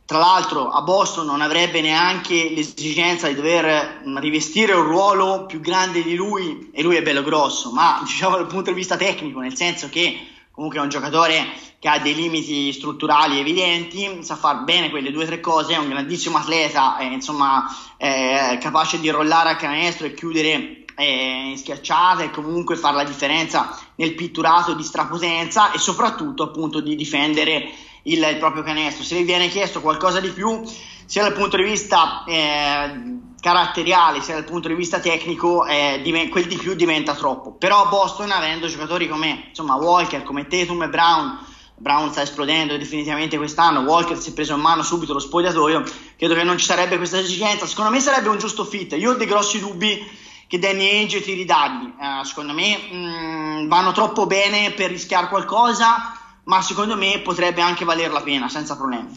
Tra 0.09 0.17
l'altro 0.17 0.71
a 0.71 0.81
Boston 0.81 1.27
non 1.27 1.39
avrebbe 1.39 1.81
neanche 1.81 2.49
l'esigenza 2.49 3.27
di 3.27 3.35
dover 3.35 4.01
mm, 4.07 4.17
rivestire 4.17 4.73
un 4.73 4.81
ruolo 4.81 5.45
più 5.45 5.59
grande 5.59 6.01
di 6.01 6.15
lui, 6.15 6.71
e 6.73 6.81
lui 6.81 6.95
è 6.95 7.03
bello 7.03 7.21
grosso, 7.21 7.69
ma 7.69 7.99
diciamo 8.03 8.35
dal 8.35 8.47
punto 8.47 8.71
di 8.71 8.75
vista 8.75 8.97
tecnico, 8.97 9.39
nel 9.39 9.55
senso 9.55 9.87
che 9.87 10.19
comunque 10.49 10.79
è 10.79 10.81
un 10.81 10.89
giocatore 10.89 11.45
che 11.77 11.87
ha 11.87 11.99
dei 11.99 12.15
limiti 12.15 12.73
strutturali 12.73 13.37
evidenti, 13.37 14.23
sa 14.23 14.35
fare 14.35 14.63
bene 14.63 14.89
quelle 14.89 15.11
due 15.11 15.25
o 15.25 15.27
tre 15.27 15.39
cose, 15.39 15.75
è 15.75 15.77
un 15.77 15.89
grandissimo 15.89 16.39
atleta, 16.39 16.97
è, 16.97 17.03
insomma 17.03 17.67
è 17.95 18.57
capace 18.59 18.99
di 18.99 19.11
rollare 19.11 19.51
a 19.51 19.57
canestro 19.57 20.07
e 20.07 20.15
chiudere 20.15 20.85
in 20.97 21.55
schiacciata 21.55 22.23
e 22.23 22.31
comunque 22.31 22.75
fare 22.77 22.95
la 22.95 23.03
differenza 23.03 23.77
nel 23.97 24.15
pitturato 24.15 24.73
di 24.73 24.81
strapotenza 24.81 25.71
e 25.71 25.77
soprattutto 25.77 26.41
appunto 26.41 26.79
di 26.79 26.95
difendere 26.95 27.69
il, 28.03 28.21
il, 28.21 28.37
proprio 28.37 28.63
canestro. 28.63 29.03
Se 29.03 29.15
vi 29.15 29.23
viene 29.23 29.47
chiesto 29.47 29.81
qualcosa 29.81 30.19
di 30.19 30.29
più, 30.29 30.63
sia 31.05 31.23
dal 31.23 31.33
punto 31.33 31.57
di 31.57 31.63
vista 31.63 32.23
eh, 32.25 33.17
caratteriale 33.39 34.21
sia 34.21 34.35
dal 34.35 34.43
punto 34.43 34.67
di 34.67 34.73
vista 34.73 34.99
tecnico, 34.99 35.65
eh, 35.65 35.99
diven- 36.03 36.29
quel 36.29 36.45
di 36.45 36.57
più 36.57 36.73
diventa 36.75 37.15
troppo. 37.15 37.53
Però 37.53 37.87
Boston, 37.87 38.31
avendo 38.31 38.67
giocatori 38.67 39.07
come 39.07 39.45
insomma, 39.49 39.75
Walker, 39.75 40.23
come 40.23 40.47
Tatum 40.47 40.83
e 40.83 40.89
Brown, 40.89 41.39
Brown 41.75 42.11
sta 42.11 42.21
esplodendo 42.21 42.77
definitivamente 42.77 43.37
quest'anno, 43.37 43.81
Walker 43.81 44.17
si 44.17 44.31
è 44.31 44.33
preso 44.33 44.53
in 44.53 44.59
mano 44.59 44.83
subito 44.83 45.13
lo 45.13 45.19
spogliatoio, 45.19 45.83
credo 46.17 46.33
che 46.33 46.43
non 46.43 46.57
ci 46.57 46.65
sarebbe 46.65 46.97
questa 46.97 47.19
esigenza. 47.19 47.65
Secondo 47.65 47.91
me 47.91 48.01
sarebbe 48.01 48.27
un 48.27 48.37
giusto 48.37 48.65
fit. 48.65 48.93
Io 48.97 49.11
ho 49.11 49.15
dei 49.15 49.27
grossi 49.27 49.59
dubbi 49.59 50.05
che 50.45 50.59
Danny 50.59 50.89
Ainge 50.89 51.21
tiri 51.21 51.45
dagli. 51.45 51.93
Uh, 51.97 52.23
secondo 52.23 52.53
me 52.53 52.77
mh, 52.77 52.97
mm, 52.97 53.67
vanno 53.67 53.91
troppo 53.93 54.25
bene 54.25 54.71
per 54.71 54.89
rischiare 54.89 55.29
qualcosa 55.29 56.13
ma 56.49 56.61
secondo 56.63 56.97
me 56.97 57.21
potrebbe 57.23 57.61
anche 57.61 57.85
valer 57.85 58.11
la 58.11 58.21
pena 58.21 58.49
senza 58.49 58.75
problemi. 58.75 59.07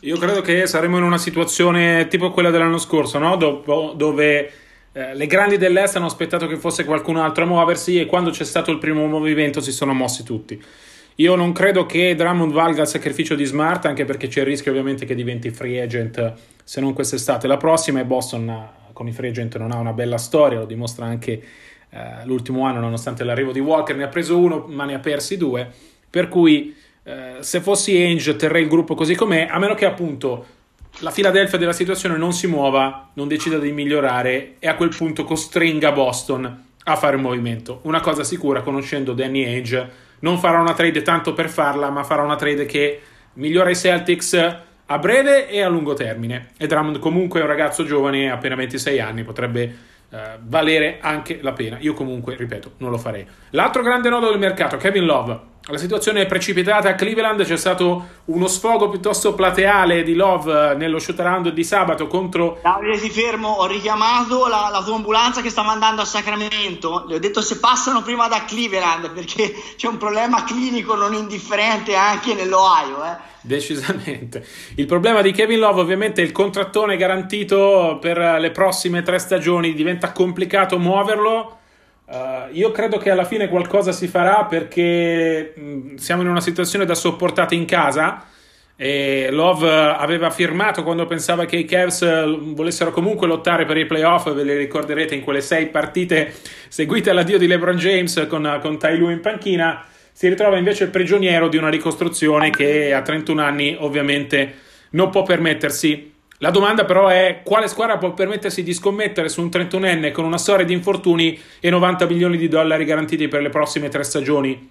Io 0.00 0.18
credo 0.18 0.40
che 0.40 0.66
saremo 0.66 0.96
in 0.96 1.04
una 1.04 1.18
situazione 1.18 2.08
tipo 2.08 2.32
quella 2.32 2.50
dell'anno 2.50 2.78
scorso, 2.78 3.18
no? 3.18 3.36
Dopo, 3.36 3.92
dove 3.96 4.52
eh, 4.92 5.14
le 5.14 5.26
grandi 5.26 5.56
dell'Est 5.56 5.96
hanno 5.96 6.06
aspettato 6.06 6.48
che 6.48 6.56
fosse 6.56 6.84
qualcun 6.84 7.16
altro 7.16 7.44
a 7.44 7.46
muoversi 7.46 8.00
e 8.00 8.06
quando 8.06 8.30
c'è 8.30 8.44
stato 8.44 8.72
il 8.72 8.78
primo 8.78 9.06
movimento 9.06 9.60
si 9.60 9.70
sono 9.70 9.94
mossi 9.94 10.24
tutti. 10.24 10.60
Io 11.16 11.34
non 11.36 11.52
credo 11.52 11.86
che 11.86 12.16
Drummond 12.16 12.52
valga 12.52 12.82
il 12.82 12.88
sacrificio 12.88 13.36
di 13.36 13.44
Smart, 13.44 13.84
anche 13.84 14.04
perché 14.04 14.26
c'è 14.26 14.40
il 14.40 14.46
rischio 14.46 14.72
ovviamente 14.72 15.04
che 15.04 15.14
diventi 15.14 15.50
free 15.50 15.80
agent 15.80 16.32
se 16.64 16.80
non 16.80 16.92
quest'estate. 16.92 17.46
La 17.46 17.58
prossima 17.58 18.00
e 18.00 18.04
Boston 18.04 18.68
con 18.92 19.06
i 19.06 19.12
free 19.12 19.30
agent 19.30 19.56
non 19.58 19.70
ha 19.70 19.76
una 19.76 19.92
bella 19.92 20.18
storia, 20.18 20.58
lo 20.58 20.66
dimostra 20.66 21.04
anche 21.04 21.42
eh, 21.90 22.24
l'ultimo 22.24 22.64
anno, 22.66 22.80
nonostante 22.80 23.22
l'arrivo 23.22 23.52
di 23.52 23.60
Walker, 23.60 23.94
ne 23.94 24.04
ha 24.04 24.08
preso 24.08 24.38
uno 24.38 24.64
ma 24.66 24.84
ne 24.86 24.94
ha 24.94 24.98
persi 24.98 25.36
due. 25.36 25.70
Per 26.10 26.28
cui 26.28 26.74
eh, 27.04 27.36
se 27.40 27.60
fossi 27.60 27.96
Ainge 27.96 28.36
terrei 28.36 28.62
il 28.62 28.68
gruppo 28.68 28.94
così 28.94 29.14
com'è, 29.14 29.46
a 29.50 29.58
meno 29.58 29.74
che 29.74 29.86
appunto 29.86 30.46
la 30.98 31.10
Philadelphia 31.10 31.56
della 31.56 31.72
situazione 31.72 32.16
non 32.16 32.32
si 32.32 32.46
muova, 32.46 33.10
non 33.14 33.28
decida 33.28 33.58
di 33.58 33.72
migliorare 33.72 34.56
e 34.58 34.68
a 34.68 34.74
quel 34.74 34.94
punto 34.94 35.24
costringa 35.24 35.92
Boston 35.92 36.64
a 36.82 36.96
fare 36.96 37.16
un 37.16 37.22
movimento. 37.22 37.80
Una 37.84 38.00
cosa 38.00 38.24
sicura, 38.24 38.62
conoscendo 38.62 39.12
Danny 39.12 39.44
Ainge, 39.44 39.90
non 40.20 40.38
farà 40.38 40.60
una 40.60 40.74
trade 40.74 41.02
tanto 41.02 41.32
per 41.32 41.48
farla, 41.48 41.90
ma 41.90 42.02
farà 42.02 42.22
una 42.22 42.36
trade 42.36 42.66
che 42.66 43.00
migliora 43.34 43.70
i 43.70 43.76
Celtics 43.76 44.34
a 44.86 44.98
breve 44.98 45.48
e 45.48 45.62
a 45.62 45.68
lungo 45.68 45.94
termine. 45.94 46.48
E 46.58 46.66
Drummond 46.66 46.98
comunque 46.98 47.40
è 47.40 47.42
un 47.42 47.48
ragazzo 47.48 47.84
giovane, 47.84 48.30
appena 48.30 48.56
26 48.56 49.00
anni, 49.00 49.22
potrebbe 49.22 49.76
eh, 50.10 50.38
valere 50.40 50.98
anche 51.00 51.38
la 51.40 51.52
pena. 51.52 51.78
Io 51.80 51.94
comunque, 51.94 52.34
ripeto, 52.36 52.72
non 52.78 52.90
lo 52.90 52.98
farei. 52.98 53.26
L'altro 53.50 53.82
grande 53.82 54.08
nodo 54.08 54.28
del 54.28 54.38
mercato, 54.38 54.76
Kevin 54.76 55.04
Love. 55.04 55.40
La 55.70 55.78
situazione 55.78 56.22
è 56.22 56.26
precipitata 56.26 56.88
a 56.88 56.94
Cleveland, 56.96 57.44
c'è 57.44 57.56
stato 57.56 58.08
uno 58.24 58.48
sfogo 58.48 58.88
piuttosto 58.88 59.34
plateale 59.34 60.02
di 60.02 60.14
Love 60.14 60.74
nello 60.74 60.98
shoot 60.98 61.20
around 61.20 61.50
di 61.50 61.62
sabato 61.62 62.08
contro... 62.08 62.58
Davide 62.60 62.98
ti 62.98 63.08
fermo, 63.08 63.48
ho 63.50 63.66
richiamato 63.66 64.48
la, 64.48 64.68
la 64.72 64.82
tua 64.82 64.96
ambulanza 64.96 65.42
che 65.42 65.48
sta 65.48 65.62
mandando 65.62 66.02
a 66.02 66.04
Sacramento, 66.04 67.04
le 67.06 67.14
ho 67.14 67.18
detto 67.20 67.40
se 67.40 67.60
passano 67.60 68.02
prima 68.02 68.26
da 68.26 68.42
Cleveland 68.44 69.12
perché 69.12 69.54
c'è 69.76 69.86
un 69.86 69.96
problema 69.96 70.42
clinico 70.42 70.96
non 70.96 71.14
indifferente 71.14 71.94
anche 71.94 72.34
nell'Ohio. 72.34 73.04
Eh. 73.04 73.28
Decisamente. 73.42 74.44
Il 74.74 74.86
problema 74.86 75.22
di 75.22 75.30
Kevin 75.30 75.60
Love 75.60 75.82
ovviamente 75.82 76.20
è 76.20 76.24
il 76.24 76.32
contrattone 76.32 76.96
garantito 76.96 77.98
per 78.00 78.18
le 78.18 78.50
prossime 78.50 79.02
tre 79.02 79.20
stagioni, 79.20 79.72
diventa 79.72 80.10
complicato 80.10 80.80
muoverlo 80.80 81.58
Uh, 82.10 82.48
io 82.50 82.72
credo 82.72 82.98
che 82.98 83.08
alla 83.10 83.22
fine 83.22 83.48
qualcosa 83.48 83.92
si 83.92 84.08
farà 84.08 84.44
perché 84.44 85.52
mh, 85.54 85.94
siamo 85.94 86.22
in 86.22 86.28
una 86.28 86.40
situazione 86.40 86.84
da 86.84 86.96
sopportare 86.96 87.54
in 87.54 87.66
casa. 87.66 88.24
E 88.74 89.28
Love 89.30 89.70
aveva 89.70 90.30
firmato 90.30 90.82
quando 90.82 91.06
pensava 91.06 91.44
che 91.44 91.56
i 91.56 91.66
Cavs 91.66 92.02
eh, 92.02 92.24
volessero 92.26 92.90
comunque 92.90 93.28
lottare 93.28 93.64
per 93.64 93.76
i 93.76 93.86
playoff. 93.86 94.32
Ve 94.32 94.42
le 94.42 94.56
ricorderete 94.56 95.14
in 95.14 95.22
quelle 95.22 95.40
sei 95.40 95.68
partite 95.68 96.34
seguite 96.68 97.10
all'addio 97.10 97.38
di 97.38 97.46
LeBron 97.46 97.76
James 97.76 98.26
con, 98.28 98.58
con 98.60 98.76
Tai 98.76 98.98
Lu 98.98 99.10
in 99.10 99.20
panchina. 99.20 99.84
Si 100.10 100.26
ritrova 100.28 100.56
invece 100.56 100.88
prigioniero 100.88 101.48
di 101.48 101.58
una 101.58 101.68
ricostruzione 101.68 102.50
che 102.50 102.92
a 102.92 103.02
31 103.02 103.40
anni 103.40 103.76
ovviamente 103.78 104.54
non 104.90 105.10
può 105.10 105.22
permettersi 105.22 106.12
la 106.42 106.50
domanda 106.50 106.86
però 106.86 107.08
è 107.08 107.42
quale 107.44 107.68
squadra 107.68 107.98
può 107.98 108.14
permettersi 108.14 108.62
di 108.62 108.72
scommettere 108.72 109.28
su 109.28 109.42
un 109.42 109.48
31enne 109.48 110.10
con 110.10 110.24
una 110.24 110.38
storia 110.38 110.64
di 110.64 110.72
infortuni 110.72 111.38
e 111.60 111.68
90 111.68 112.06
milioni 112.06 112.38
di 112.38 112.48
dollari 112.48 112.86
garantiti 112.86 113.28
per 113.28 113.42
le 113.42 113.50
prossime 113.50 113.90
tre 113.90 114.02
stagioni? 114.04 114.70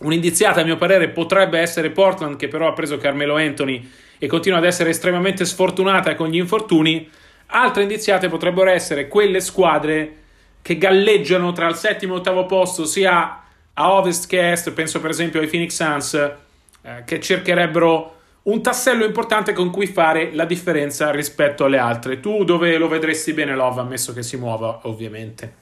Un'indiziata, 0.00 0.62
a 0.62 0.64
mio 0.64 0.76
parere, 0.76 1.10
potrebbe 1.10 1.58
essere 1.58 1.90
Portland, 1.90 2.36
che 2.36 2.48
però 2.48 2.66
ha 2.66 2.72
preso 2.72 2.96
Carmelo 2.96 3.36
Anthony 3.36 3.86
e 4.18 4.26
continua 4.26 4.56
ad 4.56 4.64
essere 4.64 4.88
estremamente 4.88 5.44
sfortunata 5.44 6.14
con 6.14 6.28
gli 6.28 6.38
infortuni. 6.38 7.06
Altre 7.48 7.82
indiziate 7.82 8.28
potrebbero 8.28 8.70
essere 8.70 9.06
quelle 9.06 9.40
squadre 9.40 10.16
che 10.62 10.78
galleggiano 10.78 11.52
tra 11.52 11.68
il 11.68 11.74
settimo 11.74 12.14
e 12.14 12.16
l'ottavo 12.16 12.46
posto, 12.46 12.86
sia 12.86 13.42
a 13.74 13.92
ovest 13.92 14.26
che 14.26 14.40
a 14.40 14.50
est, 14.52 14.72
penso 14.72 14.98
per 14.98 15.10
esempio 15.10 15.40
ai 15.40 15.46
Phoenix 15.46 15.74
Suns, 15.74 16.14
eh, 16.14 17.02
che 17.04 17.20
cercherebbero 17.20 18.20
un 18.44 18.62
tassello 18.62 19.04
importante 19.04 19.52
con 19.52 19.70
cui 19.70 19.86
fare 19.86 20.34
la 20.34 20.44
differenza 20.44 21.10
rispetto 21.10 21.64
alle 21.64 21.78
altre. 21.78 22.20
Tu 22.20 22.44
dove 22.44 22.76
lo 22.76 22.88
vedresti 22.88 23.32
bene 23.32 23.54
Love, 23.54 23.80
ammesso 23.80 24.12
che 24.12 24.22
si 24.22 24.36
muova, 24.36 24.80
ovviamente? 24.84 25.60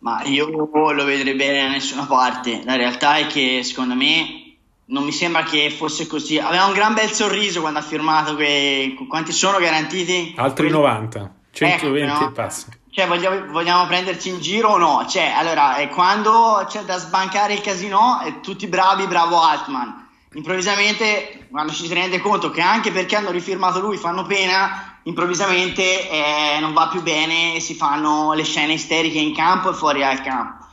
Ma 0.00 0.22
io 0.24 0.48
lo 0.48 1.04
vedrei 1.04 1.34
bene 1.34 1.62
da 1.62 1.70
nessuna 1.70 2.06
parte. 2.06 2.62
La 2.64 2.76
realtà 2.76 3.16
è 3.16 3.26
che 3.26 3.62
secondo 3.64 3.94
me 3.94 4.56
non 4.86 5.04
mi 5.04 5.10
sembra 5.10 5.42
che 5.42 5.70
fosse 5.70 6.06
così. 6.06 6.38
Aveva 6.38 6.66
un 6.66 6.72
gran 6.72 6.94
bel 6.94 7.10
sorriso 7.10 7.60
quando 7.60 7.80
ha 7.80 7.82
firmato 7.82 8.36
quei... 8.36 8.94
Quanti 9.08 9.32
sono 9.32 9.58
garantiti? 9.58 10.34
Altri 10.36 10.70
90, 10.70 11.34
120 11.50 12.12
ecco, 12.12 12.24
no? 12.24 12.32
passa. 12.32 12.68
Cioè, 12.90 13.06
vogliamo, 13.08 13.50
vogliamo, 13.50 13.86
prenderci 13.86 14.28
in 14.28 14.40
giro 14.40 14.70
o 14.70 14.78
no? 14.78 15.04
Cioè, 15.08 15.32
allora, 15.36 15.76
quando 15.88 16.64
c'è 16.68 16.82
da 16.82 16.96
sbancare 16.98 17.54
il 17.54 17.60
casino, 17.60 18.38
tutti 18.40 18.68
bravi, 18.68 19.06
bravo 19.06 19.40
Altman 19.40 20.06
improvvisamente 20.34 21.37
quando 21.50 21.72
ci 21.72 21.86
si 21.86 21.94
rende 21.94 22.20
conto 22.20 22.50
che 22.50 22.60
anche 22.60 22.90
perché 22.92 23.16
hanno 23.16 23.30
rifirmato 23.30 23.80
lui 23.80 23.96
fanno 23.96 24.24
pena, 24.24 25.00
improvvisamente 25.04 26.10
eh, 26.10 26.58
non 26.60 26.72
va 26.72 26.88
più 26.88 27.02
bene 27.02 27.54
e 27.54 27.60
si 27.60 27.74
fanno 27.74 28.32
le 28.32 28.44
scene 28.44 28.74
isteriche 28.74 29.18
in 29.18 29.34
campo 29.34 29.70
e 29.70 29.74
fuori 29.74 30.00
dal 30.00 30.22
campo. 30.22 30.66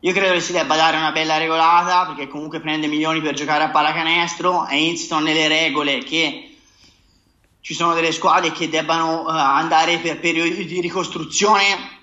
Io 0.00 0.12
credo 0.12 0.32
che 0.32 0.40
si 0.40 0.52
debba 0.52 0.76
dare 0.76 0.96
una 0.96 1.12
bella 1.12 1.36
regolata 1.36 2.06
perché 2.06 2.26
comunque 2.26 2.60
prende 2.60 2.86
milioni 2.86 3.20
per 3.20 3.34
giocare 3.34 3.64
a 3.64 3.70
pallacanestro 3.70 4.66
e 4.66 4.82
insistono 4.82 5.24
nelle 5.24 5.46
regole 5.46 5.98
che 5.98 6.56
ci 7.60 7.74
sono 7.74 7.92
delle 7.92 8.12
squadre 8.12 8.52
che 8.52 8.70
debbano 8.70 9.22
uh, 9.22 9.28
andare 9.28 9.98
per 9.98 10.18
periodi 10.18 10.64
di 10.64 10.80
ricostruzione 10.80 11.98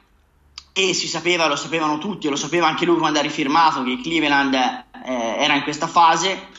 e 0.73 0.93
si 0.93 1.07
sapeva, 1.07 1.47
lo 1.47 1.55
sapevano 1.55 1.97
tutti, 1.97 2.29
lo 2.29 2.35
sapeva 2.35 2.67
anche 2.67 2.85
lui 2.85 2.97
quando 2.97 3.17
ha 3.17 3.23
rifirmato 3.23 3.81
che 3.83 3.99
Cleveland 3.99 4.53
eh, 4.53 5.35
era 5.39 5.55
in 5.55 5.63
questa 5.63 5.87
fase. 5.87 6.49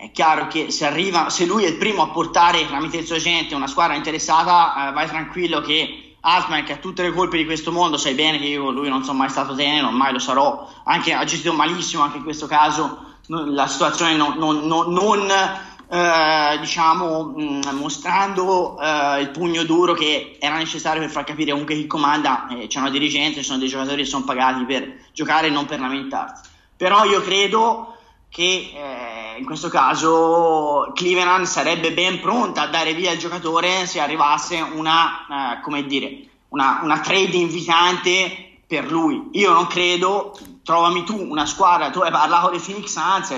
È 0.00 0.10
chiaro 0.12 0.46
che 0.46 0.70
se, 0.70 0.86
arriva, 0.86 1.28
se 1.28 1.44
lui 1.44 1.64
è 1.64 1.68
il 1.68 1.76
primo 1.76 2.00
a 2.00 2.08
portare 2.08 2.66
tramite 2.66 2.96
il 2.96 3.04
suo 3.04 3.16
agente 3.16 3.54
una 3.54 3.66
squadra 3.66 3.96
interessata, 3.96 4.88
eh, 4.88 4.92
vai 4.92 5.06
tranquillo 5.06 5.60
che 5.60 6.14
Altman, 6.20 6.64
che 6.64 6.72
ha 6.72 6.76
tutte 6.76 7.02
le 7.02 7.12
colpe 7.12 7.36
di 7.36 7.44
questo 7.44 7.70
mondo, 7.70 7.98
sai 7.98 8.14
bene 8.14 8.38
che 8.38 8.46
io 8.46 8.70
lui 8.70 8.88
non 8.88 9.04
sono 9.04 9.18
mai 9.18 9.28
stato 9.28 9.54
tenero, 9.54 9.90
mai 9.90 10.14
lo 10.14 10.18
sarò, 10.18 10.66
anche, 10.84 11.12
ha 11.12 11.22
gestito 11.24 11.52
malissimo 11.52 12.02
anche 12.02 12.16
in 12.16 12.22
questo 12.22 12.46
caso 12.46 13.08
la 13.26 13.66
situazione 13.66 14.16
non, 14.16 14.38
non, 14.38 14.66
non, 14.66 14.90
non 14.90 15.30
eh, 15.30 16.58
diciamo, 16.58 17.34
mh, 17.36 17.42
mm, 17.42 17.76
mostrando 17.76 18.80
eh, 18.80 19.20
il 19.20 19.28
pugno 19.28 19.64
duro 19.64 19.92
che 19.92 20.38
era 20.40 20.56
necessario 20.56 21.02
per 21.02 21.10
far 21.10 21.24
capire 21.24 21.50
comunque 21.50 21.74
chi 21.74 21.86
comanda, 21.86 22.48
eh, 22.48 22.68
c'è 22.68 22.78
una 22.78 22.88
dirigenza, 22.88 23.40
ci 23.40 23.44
sono 23.44 23.58
dei 23.58 23.68
giocatori 23.68 24.02
che 24.02 24.08
sono 24.08 24.24
pagati 24.24 24.64
per 24.64 24.94
giocare 25.12 25.48
e 25.48 25.50
non 25.50 25.66
per 25.66 25.78
lamentarsi. 25.78 26.48
Però 26.74 27.04
io 27.04 27.20
credo 27.20 27.96
che 28.30 28.72
eh, 28.74 29.19
in 29.40 29.46
questo 29.46 29.68
caso 29.68 30.92
Cleveland 30.94 31.46
sarebbe 31.46 31.92
ben 31.92 32.20
pronta 32.20 32.62
a 32.62 32.66
dare 32.66 32.92
via 32.92 33.10
il 33.10 33.18
giocatore 33.18 33.86
se 33.86 33.98
arrivasse 33.98 34.60
una, 34.60 35.56
eh, 35.56 35.60
come 35.62 35.84
dire, 35.86 36.26
una, 36.48 36.80
una 36.82 37.00
trade 37.00 37.36
invitante 37.36 38.58
per 38.66 38.90
lui. 38.90 39.28
Io 39.32 39.52
non 39.52 39.66
credo, 39.66 40.38
trovami 40.62 41.04
tu 41.04 41.18
una 41.18 41.46
squadra, 41.46 41.90
tu 41.90 42.00
hai 42.00 42.10
parlato 42.10 42.50
di 42.50 42.58
Phoenix 42.58 42.92
Suns, 42.92 43.34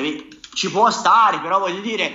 ci 0.54 0.70
può 0.70 0.90
stare, 0.90 1.38
però 1.38 1.60
voglio 1.60 1.80
dire 1.80 2.12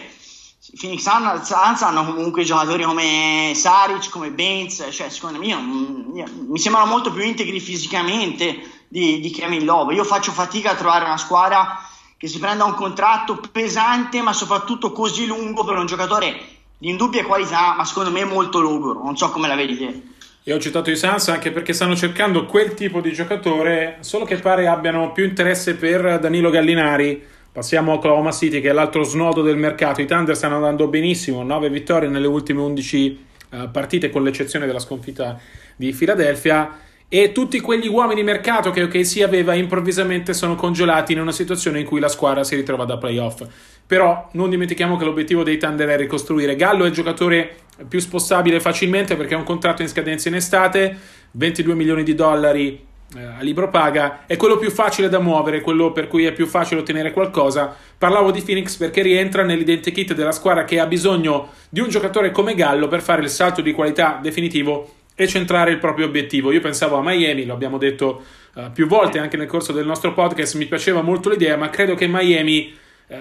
Phoenix 0.78 1.02
Suns 1.02 1.82
hanno 1.82 2.06
comunque 2.06 2.44
giocatori 2.44 2.84
come 2.84 3.54
Saric, 3.56 4.10
come 4.10 4.32
Baines, 4.32 4.86
cioè 4.92 5.10
secondo 5.10 5.40
me 5.40 5.56
mi 5.56 6.60
sembrano 6.60 6.90
molto 6.90 7.12
più 7.12 7.24
integri 7.24 7.62
fisicamente 7.62 8.84
di, 8.90 9.22
di 9.22 9.30
Kevin 9.32 9.64
Love. 9.64 9.94
Io 9.94 10.04
faccio 10.04 10.34
fatica 10.34 10.72
a 10.72 10.76
trovare 10.76 11.06
una 11.06 11.18
squadra 11.18 11.80
che 12.18 12.28
si 12.28 12.40
prenda 12.40 12.66
un 12.66 12.74
contratto 12.74 13.40
pesante 13.52 14.22
ma 14.22 14.34
soprattutto 14.34 14.92
così 14.92 15.26
lungo 15.26 15.64
per 15.64 15.78
un 15.78 15.86
giocatore 15.86 16.36
di 16.78 16.90
indubbia 16.90 17.24
qualità 17.26 17.76
ma 17.76 17.86
secondo 17.86 18.12
me 18.12 18.24
molto 18.24 18.60
logoro. 18.60 19.04
Non 19.04 19.16
so 19.16 19.30
come 19.30 19.48
la 19.48 19.56
vedi 19.56 19.78
te. 19.78 20.02
Io 20.44 20.56
ho 20.56 20.60
citato 20.60 20.90
i 20.90 20.96
Suns 20.96 21.28
anche 21.28 21.52
perché 21.52 21.74
stanno 21.74 21.96
cercando 21.96 22.46
quel 22.46 22.74
tipo 22.74 23.02
di 23.02 23.12
giocatore, 23.12 23.98
solo 24.00 24.24
che 24.24 24.38
pare 24.38 24.68
abbiano 24.68 25.12
più 25.12 25.26
interesse 25.26 25.76
per 25.76 26.20
Danilo 26.20 26.50
Gallinari 26.50 27.36
Passiamo 27.58 27.92
a 27.92 27.96
Oklahoma 27.96 28.32
City, 28.32 28.62
che 28.62 28.70
è 28.70 28.72
l'altro 28.72 29.02
snodo 29.02 29.42
del 29.42 29.58
mercato. 29.58 30.00
I 30.00 30.06
Thunder 30.06 30.36
stanno 30.36 30.58
andando 30.58 30.88
benissimo, 30.90 31.42
9 31.42 31.72
vittorie 31.72 32.08
nelle 32.08 32.28
ultime 32.28 32.62
11 32.62 33.26
uh, 33.50 33.56
eh, 33.56 33.70
partite, 33.70 34.12
con 34.12 34.22
l'eccezione 34.22 34.68
della 34.68 34.78
sconfitta 34.78 35.40
di 35.76 35.92
Philadelphia. 35.92 36.70
E 37.10 37.32
tutti 37.32 37.62
quegli 37.62 37.88
uomini 37.88 38.22
mercato 38.22 38.70
che 38.72 38.84
OKC 38.84 39.22
aveva 39.22 39.54
improvvisamente 39.54 40.34
sono 40.34 40.56
congelati 40.56 41.14
in 41.14 41.22
una 41.22 41.32
situazione 41.32 41.80
in 41.80 41.86
cui 41.86 42.02
la 42.02 42.10
squadra 42.10 42.44
si 42.44 42.56
ritrova 42.56 42.84
da 42.84 42.98
playoff. 42.98 43.48
Però 43.88 44.28
non 44.34 44.50
dimentichiamo 44.50 44.98
che 44.98 45.06
l'obiettivo 45.06 45.44
dei 45.44 45.58
Thunder 45.58 45.88
è 45.88 45.96
ricostruire. 45.96 46.58
Gallo 46.58 46.84
è 46.84 46.88
il 46.88 46.94
giocatore 46.94 47.56
più 47.88 48.00
spostabile 48.00 48.60
facilmente 48.60 49.16
perché 49.16 49.36
ha 49.36 49.38
un 49.38 49.46
contratto 49.46 49.84
in 49.84 49.88
scadenza 49.88 50.28
in 50.28 50.36
estate, 50.36 50.98
22 51.32 51.76
milioni 51.76 52.04
di 52.04 52.14
dollari 52.14 52.86
eh, 53.16 53.24
a 53.24 53.42
libro 53.42 53.70
paga 53.70 54.26
è 54.26 54.36
quello 54.36 54.58
più 54.58 54.70
facile 54.70 55.08
da 55.08 55.20
muovere, 55.20 55.62
quello 55.62 55.94
per 55.94 56.10
cui 56.10 56.26
è 56.26 56.34
più 56.34 56.46
facile 56.46 56.82
ottenere 56.82 57.14
qualcosa. 57.14 57.74
Parlavo 57.98 58.32
di 58.32 58.42
Phoenix 58.42 58.76
perché 58.76 59.02
rientra 59.02 59.44
nell'identikit 59.44 60.14
della 60.14 60.34
squadra 60.34 60.66
che 60.66 60.78
ha 60.78 60.86
bisogno 60.86 61.52
di 61.70 61.80
un 61.80 61.88
giocatore 61.88 62.32
come 62.32 62.54
Gallo 62.54 62.90
per 62.90 63.02
fare 63.02 63.22
il 63.22 63.30
salto 63.30 63.62
di 63.62 63.72
qualità 63.72 64.20
definitivo 64.22 64.96
e 65.20 65.28
centrare 65.28 65.72
il 65.72 65.80
proprio 65.80 66.06
obiettivo. 66.06 66.52
Io 66.52 66.62
pensavo 66.62 66.96
a 66.98 67.02
Miami, 67.02 67.44
lo 67.44 67.54
abbiamo 67.54 67.80
detto 67.80 68.24
uh, 68.54 68.72
più 68.72 68.86
volte 68.86 69.18
anche 69.18 69.36
nel 69.36 69.48
corso 69.48 69.74
del 69.74 69.88
nostro 69.88 70.14
podcast, 70.14 70.56
mi 70.58 70.68
piaceva 70.68 71.02
molto 71.02 71.28
l'idea, 71.30 71.58
ma 71.58 71.72
credo 71.72 71.96
che 71.96 72.06
Miami 72.08 72.72
uh, 73.08 73.16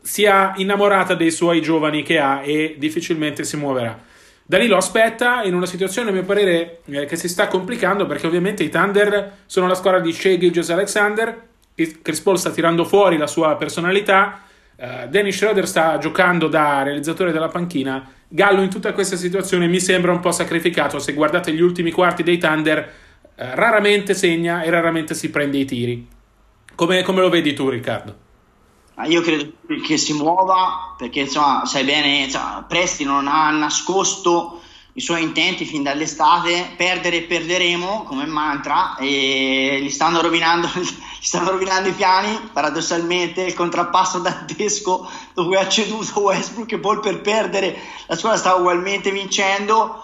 sia 0.00 0.54
innamorata 0.56 1.14
dei 1.14 1.30
suoi 1.30 1.62
giovani 1.62 2.02
che 2.02 2.18
ha 2.18 2.42
e 2.42 2.74
difficilmente 2.78 3.44
si 3.44 3.56
muoverà. 3.56 3.96
Danilo 4.42 4.76
aspetta 4.76 5.44
in 5.44 5.54
una 5.54 5.66
situazione, 5.66 6.10
a 6.10 6.12
mio 6.12 6.24
parere, 6.24 6.80
eh, 6.86 7.04
che 7.04 7.14
si 7.14 7.28
sta 7.28 7.46
complicando 7.46 8.06
perché 8.06 8.26
ovviamente 8.26 8.64
i 8.64 8.68
Thunder 8.68 9.38
sono 9.46 9.68
la 9.68 9.74
squadra 9.74 10.00
di 10.00 10.12
Shea 10.12 10.36
Gilgis 10.36 10.70
Alexander. 10.70 11.42
Chris 11.74 12.20
Paul 12.20 12.38
sta 12.38 12.50
tirando 12.50 12.84
fuori 12.84 13.18
la 13.18 13.28
sua 13.28 13.54
personalità. 13.54 14.45
Uh, 14.76 15.08
Dennis 15.08 15.36
Schroeder 15.36 15.66
sta 15.66 15.98
giocando 15.98 16.48
da 16.48 16.82
realizzatore 16.82 17.32
della 17.32 17.48
panchina. 17.48 18.08
Gallo 18.28 18.62
in 18.62 18.70
tutta 18.70 18.92
questa 18.92 19.16
situazione 19.16 19.66
mi 19.66 19.80
sembra 19.80 20.12
un 20.12 20.20
po' 20.20 20.32
sacrificato. 20.32 20.98
Se 20.98 21.14
guardate 21.14 21.52
gli 21.52 21.62
ultimi 21.62 21.90
quarti 21.90 22.22
dei 22.22 22.38
Thunder, 22.38 22.92
uh, 23.22 23.44
raramente 23.54 24.14
segna 24.14 24.62
e 24.62 24.70
raramente 24.70 25.14
si 25.14 25.30
prende 25.30 25.58
i 25.58 25.64
tiri. 25.64 26.06
Come, 26.74 27.02
come 27.02 27.20
lo 27.20 27.30
vedi 27.30 27.54
tu, 27.54 27.68
Riccardo? 27.68 28.24
io 29.04 29.20
credo 29.20 29.52
che 29.86 29.98
si 29.98 30.14
muova 30.14 30.94
perché 30.96 31.20
insomma 31.20 31.66
sai 31.66 31.84
bene 31.84 32.24
insomma, 32.24 32.64
Presti 32.66 33.04
non 33.04 33.28
ha 33.28 33.50
nascosto 33.50 34.62
i 34.96 35.00
suoi 35.02 35.22
intenti 35.22 35.66
fin 35.66 35.82
dall'estate 35.82 36.72
perdere 36.74 37.18
e 37.18 37.22
perderemo 37.22 38.04
come 38.04 38.24
mantra 38.24 38.96
e 38.96 39.78
gli 39.82 39.90
stanno 39.90 40.22
rovinando, 40.22 40.68
gli 40.74 41.24
stanno 41.24 41.50
rovinando 41.50 41.90
i 41.90 41.92
piani 41.92 42.48
paradossalmente 42.50 43.42
il 43.42 43.52
contrappasso 43.52 44.20
dantesco 44.20 45.08
che 45.34 45.56
ha 45.58 45.68
ceduto 45.68 46.20
Westbrook 46.20 46.72
e 46.72 46.78
poi 46.78 46.98
per 47.00 47.20
perdere 47.20 47.78
la 48.06 48.16
squadra 48.16 48.38
stava 48.38 48.58
ugualmente 48.58 49.10
vincendo. 49.10 50.02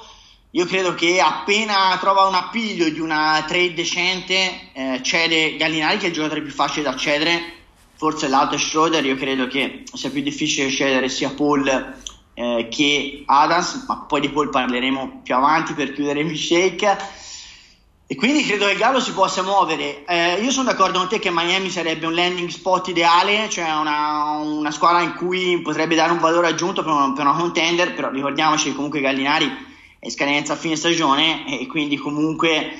Io 0.50 0.66
credo 0.66 0.94
che 0.94 1.18
appena 1.18 1.96
trova 1.98 2.26
un 2.26 2.34
appiglio 2.34 2.90
di 2.90 3.00
una 3.00 3.42
trade 3.48 3.72
decente 3.72 4.72
eh, 4.74 5.00
cede 5.02 5.56
Gallinari 5.56 5.96
che 5.96 6.04
è 6.04 6.08
il 6.08 6.14
giocatore 6.14 6.42
più 6.42 6.52
facile 6.52 6.82
da 6.82 6.94
cedere. 6.94 7.60
Forse 7.94 8.28
l'altro 8.28 8.58
Schroeder 8.58 9.02
io 9.06 9.16
credo 9.16 9.46
che 9.46 9.84
sia 9.90 10.10
più 10.10 10.20
difficile 10.20 10.68
scegliere 10.68 11.08
sia 11.08 11.30
Paul 11.30 11.94
eh, 12.42 12.68
che 12.68 13.22
Adams, 13.24 13.84
ma 13.86 13.98
poi 13.98 14.20
di 14.20 14.28
Paul 14.28 14.50
parleremo 14.50 15.20
più 15.22 15.34
avanti 15.34 15.74
per 15.74 15.92
chiudere 15.92 16.20
il 16.20 16.36
shake. 16.36 17.20
E 18.06 18.14
quindi 18.16 18.44
credo 18.44 18.66
che 18.66 18.72
il 18.72 18.78
Gallo 18.78 19.00
si 19.00 19.12
possa 19.12 19.42
muovere. 19.42 20.04
Eh, 20.04 20.42
io 20.42 20.50
sono 20.50 20.68
d'accordo 20.68 20.98
con 20.98 21.08
te 21.08 21.18
che 21.18 21.30
Miami 21.30 21.70
sarebbe 21.70 22.04
un 22.06 22.14
landing 22.14 22.48
spot 22.48 22.88
ideale, 22.88 23.48
cioè 23.48 23.70
una, 23.72 24.38
una 24.38 24.70
squadra 24.72 25.02
in 25.02 25.14
cui 25.14 25.60
potrebbe 25.62 25.94
dare 25.94 26.12
un 26.12 26.18
valore 26.18 26.48
aggiunto 26.48 26.82
per 26.82 26.92
una, 26.92 27.12
per 27.12 27.24
una 27.24 27.36
contender, 27.36 27.94
però 27.94 28.10
ricordiamoci 28.10 28.64
che 28.68 28.74
comunque 28.74 29.00
Gallinari 29.00 29.50
è 29.98 30.10
scadenza 30.10 30.54
a 30.54 30.56
fine 30.56 30.76
stagione 30.76 31.60
e 31.60 31.66
quindi 31.68 31.96
comunque 31.96 32.72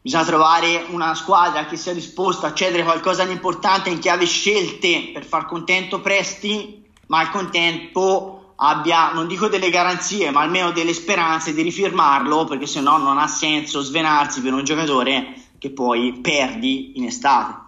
bisogna 0.00 0.24
trovare 0.24 0.86
una 0.90 1.14
squadra 1.14 1.66
che 1.66 1.76
sia 1.76 1.92
disposta 1.92 2.46
a 2.46 2.54
cedere 2.54 2.84
qualcosa 2.84 3.24
di 3.24 3.32
importante 3.32 3.90
in 3.90 3.98
chiave 3.98 4.24
scelte 4.24 5.10
per 5.12 5.24
far 5.24 5.44
contento 5.46 6.00
Presti, 6.00 6.86
ma 7.08 7.18
al 7.18 7.30
contempo 7.30 8.37
abbia, 8.60 9.12
non 9.12 9.26
dico 9.26 9.48
delle 9.48 9.70
garanzie, 9.70 10.30
ma 10.30 10.40
almeno 10.40 10.70
delle 10.70 10.92
speranze 10.92 11.54
di 11.54 11.62
rifirmarlo, 11.62 12.44
perché 12.44 12.66
se 12.66 12.80
no 12.80 12.96
non 12.96 13.18
ha 13.18 13.26
senso 13.26 13.80
svenarsi 13.80 14.40
per 14.40 14.52
un 14.52 14.64
giocatore 14.64 15.34
che 15.58 15.70
poi 15.70 16.18
perdi 16.20 16.92
in 16.96 17.04
estate. 17.04 17.66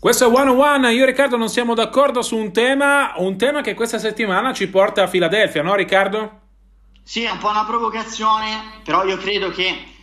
Questo 0.00 0.30
è 0.30 0.32
One 0.32 0.50
One, 0.50 0.92
io 0.92 1.02
e 1.02 1.06
Riccardo 1.06 1.36
non 1.36 1.48
siamo 1.48 1.74
d'accordo 1.74 2.22
su 2.22 2.36
un 2.36 2.52
tema, 2.52 3.14
un 3.16 3.36
tema 3.36 3.62
che 3.62 3.74
questa 3.74 3.98
settimana 3.98 4.52
ci 4.52 4.68
porta 4.68 5.02
a 5.02 5.06
Filadelfia, 5.08 5.62
no 5.62 5.74
Riccardo? 5.74 6.40
Sì, 7.02 7.24
è 7.24 7.30
un 7.30 7.38
po' 7.38 7.48
una 7.48 7.64
provocazione, 7.64 8.80
però 8.84 9.04
io 9.04 9.16
credo 9.16 9.50
che 9.50 9.96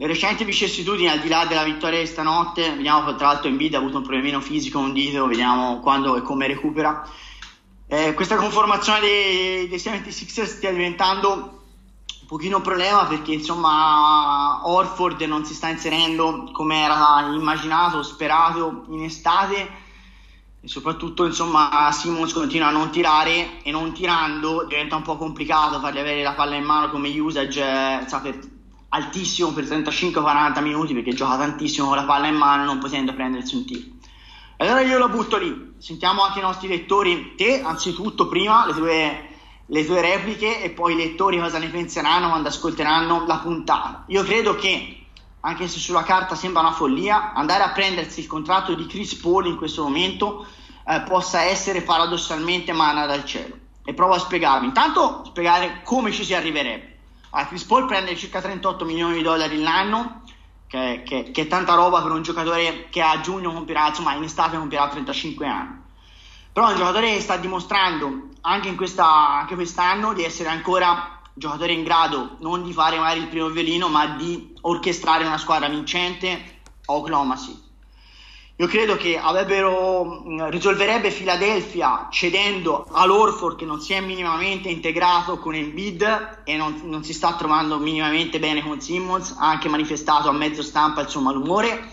le 0.00 0.06
recenti 0.06 0.44
vicissitudini, 0.44 1.10
al 1.10 1.20
di 1.20 1.28
là 1.28 1.44
della 1.44 1.62
vittoria 1.62 2.00
di 2.00 2.06
stanotte, 2.06 2.70
vediamo 2.70 3.14
tra 3.16 3.26
l'altro 3.26 3.50
Embiid 3.50 3.74
ha 3.74 3.78
avuto 3.78 3.98
un 3.98 4.02
problemino 4.02 4.40
fisico, 4.40 4.78
un 4.78 4.94
dito, 4.94 5.26
vediamo 5.26 5.80
quando 5.80 6.16
e 6.16 6.22
come 6.22 6.46
recupera. 6.46 7.06
Eh, 7.86 8.14
questa 8.14 8.36
conformazione 8.36 9.00
dei, 9.00 9.68
dei 9.68 9.76
76ers 9.76 10.44
stia 10.46 10.72
diventando 10.72 11.64
pochino 12.26 12.56
un 12.56 12.62
problema 12.62 13.04
perché 13.04 13.32
insomma 13.32 14.66
Orford 14.66 15.20
non 15.22 15.44
si 15.44 15.52
sta 15.52 15.68
inserendo 15.68 16.48
come 16.50 16.82
era 16.82 17.26
immaginato, 17.34 18.02
sperato 18.02 18.86
in 18.88 19.04
estate 19.04 19.68
e 20.62 20.66
soprattutto 20.66 21.26
insomma 21.26 21.90
Simons 21.92 22.32
continua 22.32 22.68
a 22.68 22.70
non 22.70 22.90
tirare 22.90 23.62
e 23.62 23.70
non 23.70 23.92
tirando 23.92 24.64
diventa 24.66 24.96
un 24.96 25.02
po' 25.02 25.18
complicato 25.18 25.78
fargli 25.78 25.98
avere 25.98 26.22
la 26.22 26.32
palla 26.32 26.54
in 26.54 26.64
mano 26.64 26.88
come 26.88 27.10
usage 27.18 27.60
eh, 27.60 28.20
per, 28.22 28.59
altissimo 28.90 29.52
per 29.52 29.64
35-40 29.64 30.62
minuti 30.62 30.94
perché 30.94 31.12
gioca 31.12 31.36
tantissimo 31.36 31.88
con 31.88 31.96
la 31.96 32.04
palla 32.04 32.26
in 32.26 32.36
mano 32.36 32.64
non 32.64 32.78
potendo 32.78 33.14
prendersi 33.14 33.56
un 33.56 33.64
tiro 33.64 33.86
Allora 34.58 34.80
io 34.80 34.98
lo 34.98 35.08
butto 35.08 35.36
lì, 35.36 35.74
sentiamo 35.78 36.22
anche 36.22 36.38
i 36.40 36.42
nostri 36.42 36.68
lettori, 36.68 37.34
te 37.34 37.62
anzitutto 37.62 38.28
prima, 38.28 38.66
le 38.66 38.72
tue, 38.74 39.28
le 39.64 39.86
tue 39.86 40.00
repliche 40.00 40.62
e 40.62 40.70
poi 40.70 40.92
i 40.92 40.96
lettori 40.96 41.38
cosa 41.38 41.58
ne 41.58 41.68
penseranno 41.68 42.28
quando 42.28 42.48
ascolteranno 42.48 43.26
la 43.26 43.38
puntata. 43.38 44.04
Io 44.08 44.22
credo 44.22 44.56
che, 44.56 45.06
anche 45.40 45.68
se 45.68 45.78
sulla 45.78 46.02
carta 46.02 46.34
sembra 46.34 46.60
una 46.60 46.72
follia, 46.72 47.32
andare 47.32 47.62
a 47.62 47.70
prendersi 47.70 48.20
il 48.20 48.26
contratto 48.26 48.74
di 48.74 48.84
Chris 48.86 49.14
Paul 49.14 49.46
in 49.46 49.56
questo 49.56 49.82
momento 49.82 50.46
eh, 50.86 51.00
possa 51.08 51.42
essere 51.42 51.80
paradossalmente 51.82 52.72
mana 52.72 53.06
dal 53.06 53.24
cielo. 53.24 53.56
E 53.82 53.94
provo 53.94 54.14
a 54.14 54.18
spiegarvi. 54.18 54.66
Intanto 54.66 55.22
spiegare 55.24 55.80
come 55.84 56.12
ci 56.12 56.24
si 56.24 56.34
arriverebbe. 56.34 56.89
Allora, 57.30 57.48
Chris 57.48 57.64
Paul 57.64 57.86
prende 57.86 58.16
circa 58.16 58.40
38 58.40 58.84
milioni 58.84 59.14
di 59.14 59.22
dollari 59.22 59.60
l'anno, 59.60 60.22
che, 60.66 61.02
che, 61.04 61.30
che, 61.30 61.42
è 61.42 61.46
tanta 61.46 61.74
roba 61.74 62.02
per 62.02 62.12
un 62.12 62.22
giocatore 62.22 62.88
che 62.90 63.02
a 63.02 63.20
giugno 63.20 63.52
compierà, 63.52 63.88
insomma 63.88 64.14
in 64.14 64.22
estate 64.22 64.56
compierà 64.56 64.88
35 64.88 65.46
anni. 65.46 65.78
Però 66.52 66.68
è 66.68 66.72
un 66.72 66.76
giocatore 66.76 67.14
che 67.14 67.20
sta 67.20 67.36
dimostrando 67.36 68.28
anche, 68.42 68.74
questa, 68.74 69.38
anche 69.38 69.54
quest'anno 69.54 70.12
di 70.12 70.24
essere 70.24 70.48
ancora 70.48 71.20
giocatore 71.32 71.72
in 71.72 71.84
grado 71.84 72.36
non 72.40 72.64
di 72.64 72.72
fare 72.72 72.98
magari 72.98 73.20
il 73.20 73.28
primo 73.28 73.48
violino, 73.48 73.88
ma 73.88 74.06
di 74.08 74.54
orchestrare 74.62 75.24
una 75.24 75.38
squadra 75.38 75.68
vincente 75.68 76.60
a 76.84 76.92
Oklahoma 76.92 77.36
City. 77.36 77.69
Io 78.60 78.66
credo 78.66 78.94
che 78.96 79.16
avrebbero, 79.16 80.22
risolverebbe 80.50 81.10
Philadelphia 81.10 82.08
cedendo 82.10 82.86
all'Orford 82.92 83.56
che 83.56 83.64
non 83.64 83.80
si 83.80 83.94
è 83.94 84.02
minimamente 84.02 84.68
integrato 84.68 85.38
con 85.38 85.54
Embiid 85.54 86.42
e 86.44 86.58
non, 86.58 86.78
non, 86.84 87.02
si 87.02 87.14
sta 87.14 87.36
trovando 87.36 87.78
minimamente 87.78 88.38
bene 88.38 88.62
con 88.62 88.78
Simmons, 88.78 89.34
ha 89.38 89.48
anche 89.48 89.70
manifestato 89.70 90.28
a 90.28 90.32
mezzo 90.32 90.62
stampa 90.62 91.00
il 91.00 91.08
suo 91.08 91.22
malumore. 91.22 91.90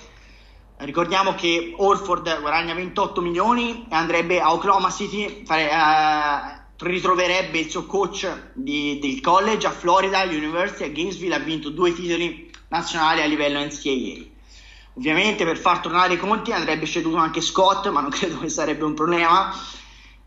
Ricordiamo 0.80 1.36
che 1.36 1.74
Orford 1.78 2.42
guadagna 2.42 2.74
28 2.74 3.22
milioni 3.22 3.86
e 3.90 3.96
andrebbe 3.96 4.42
a 4.42 4.52
Oklahoma 4.52 4.92
City, 4.92 5.46
fare, 5.46 5.72
eh, 5.72 6.86
ritroverebbe 6.86 7.60
il 7.60 7.70
suo 7.70 7.86
coach 7.86 8.52
di, 8.52 9.00
del 9.00 9.22
college 9.22 9.68
a 9.68 9.72
Florida 9.72 10.24
University 10.24 10.84
a 10.84 10.90
Gainesville, 10.90 11.36
ha 11.36 11.40
vinto 11.40 11.70
due 11.70 11.94
titoli 11.94 12.52
nazionali 12.68 13.22
a 13.22 13.26
livello 13.26 13.58
NCAA. 13.58 14.36
Ovviamente 14.98 15.46
per 15.46 15.58
far 15.58 15.80
tornare 15.80 16.16
i 16.16 16.18
conti 16.18 16.52
andrebbe 16.52 16.88
ceduto 16.88 17.18
anche 17.18 17.40
Scott, 17.40 17.88
ma 17.90 18.02
non 18.02 18.10
credo 18.12 18.40
che 18.40 18.50
sarebbe 18.50 18.84
un 18.84 18.96
problema. 18.96 19.54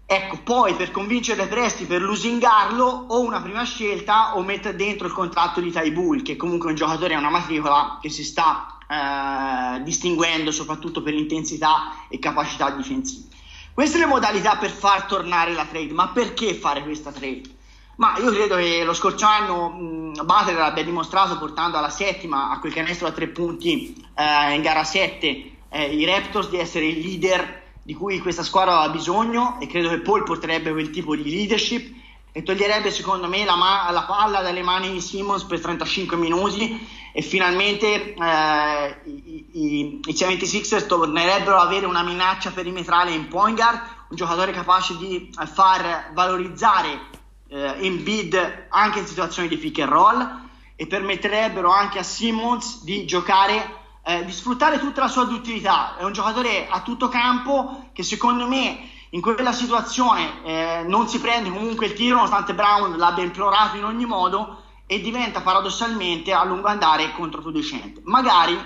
Ecco, 0.07 0.39
poi 0.43 0.75
per 0.75 0.91
convincere 0.91 1.47
Presti 1.47 1.85
per 1.85 2.01
lusingarlo 2.03 2.85
o 2.85 3.21
una 3.21 3.41
prima 3.41 3.65
scelta 3.65 4.37
o 4.37 4.43
mettere 4.43 4.77
dentro 4.77 5.07
il 5.07 5.13
contratto 5.13 5.61
di 5.61 5.71
Tybull, 5.71 6.23
che 6.23 6.37
comunque 6.37 6.69
è 6.69 6.71
un 6.71 6.77
giocatore 6.77 7.15
a 7.15 7.19
una 7.19 7.31
matricola 7.31 7.99
che 8.01 8.11
si 8.11 8.25
sta 8.25 8.77
eh, 8.89 9.83
distinguendo 9.83 10.51
soprattutto 10.51 11.03
per 11.03 11.15
intensità 11.15 12.07
e 12.09 12.19
capacità 12.19 12.71
difensive. 12.71 13.29
Queste 13.73 13.99
le 13.99 14.07
modalità 14.07 14.57
per 14.57 14.71
far 14.71 15.05
tornare 15.05 15.53
la 15.53 15.65
trade, 15.65 15.93
ma 15.93 16.09
perché 16.09 16.55
fare 16.55 16.83
questa 16.83 17.13
trade? 17.13 17.59
Ma 18.01 18.17
io 18.17 18.33
credo 18.33 18.57
che 18.57 18.83
lo 18.83 18.95
scorso 18.95 19.27
anno 19.27 20.13
Butler 20.25 20.59
abbia 20.59 20.83
dimostrato 20.83 21.37
portando 21.37 21.77
alla 21.77 21.91
settima 21.91 22.51
a 22.51 22.59
quel 22.59 22.73
canestro 22.73 23.07
a 23.07 23.13
tre 23.13 23.29
punti 23.29 23.95
eh, 24.17 24.55
in 24.55 24.63
gara 24.63 24.85
7 24.85 25.51
eh, 25.69 25.85
i 25.85 26.07
Raptors 26.07 26.49
di 26.49 26.57
essere 26.57 26.87
il 26.87 26.99
leader 26.99 27.63
di 27.83 27.93
cui 27.93 28.19
questa 28.21 28.43
squadra 28.43 28.81
ha 28.81 28.89
bisogno 28.89 29.61
e 29.61 29.67
credo 29.67 29.91
che 29.91 29.99
Paul 29.99 30.23
porterebbe 30.23 30.73
quel 30.73 30.89
tipo 30.89 31.15
di 31.15 31.29
leadership 31.29 31.95
e 32.33 32.43
toglierebbe 32.43 32.91
secondo 32.91 33.29
me 33.29 33.45
la, 33.45 33.57
ma- 33.57 33.91
la 33.91 34.05
palla 34.05 34.41
dalle 34.41 34.63
mani 34.63 34.91
di 34.91 35.01
Simmons 35.03 35.45
per 35.45 35.61
35 35.61 36.17
minuti 36.17 36.89
e 37.13 37.21
finalmente 37.21 38.15
eh, 38.15 39.01
i, 39.05 39.47
i, 39.53 40.01
i 40.07 40.13
76ers 40.15 40.87
tornerebbero 40.87 41.59
ad 41.59 41.67
avere 41.67 41.85
una 41.85 42.03
minaccia 42.03 42.51
perimetrale 42.51 43.11
in 43.11 43.29
point 43.29 43.59
guard, 43.59 43.79
un 44.09 44.17
giocatore 44.17 44.53
capace 44.53 44.97
di 44.97 45.31
far 45.53 46.13
valorizzare 46.15 47.10
eh, 47.51 47.77
Embiid 47.81 48.67
anche 48.69 49.01
in 49.01 49.07
situazioni 49.07 49.49
di 49.49 49.59
pick 49.59 49.81
and 49.81 49.91
roll 49.91 50.41
e 50.77 50.87
permetterebbero 50.87 51.71
anche 51.71 51.99
a 51.99 52.03
Simmons 52.03 52.83
di 52.85 53.05
giocare, 53.05 53.79
eh, 54.05 54.25
di 54.25 54.33
sfruttare 54.33 54.79
tutta 54.79 55.03
la 55.03 55.09
sua 55.09 55.25
duttilità. 55.25 55.97
È 55.97 56.05
un 56.05 56.13
giocatore 56.13 56.69
a 56.69 56.81
tutto 56.81 57.09
campo 57.09 57.91
che 57.93 58.03
secondo 58.03 58.47
me 58.47 58.89
in 59.11 59.21
quella 59.21 59.53
situazione 59.53 60.43
eh, 60.45 60.85
non 60.87 61.09
si 61.09 61.21
prende 61.21 61.51
comunque 61.51 61.87
il 61.87 61.95
tiro 61.95 62.15
nonostante 62.15 62.55
Brown 62.55 62.97
l'abbia 62.97 63.25
implorato 63.25 63.77
in 63.77 63.85
ogni 63.85 64.07
modo 64.07 64.63
e 64.87 65.01
diventa 65.01 65.41
paradossalmente 65.41 66.33
a 66.33 66.45
lungo 66.45 66.69
andare 66.69 67.13
controproducente. 67.13 68.01
Magari 68.05 68.59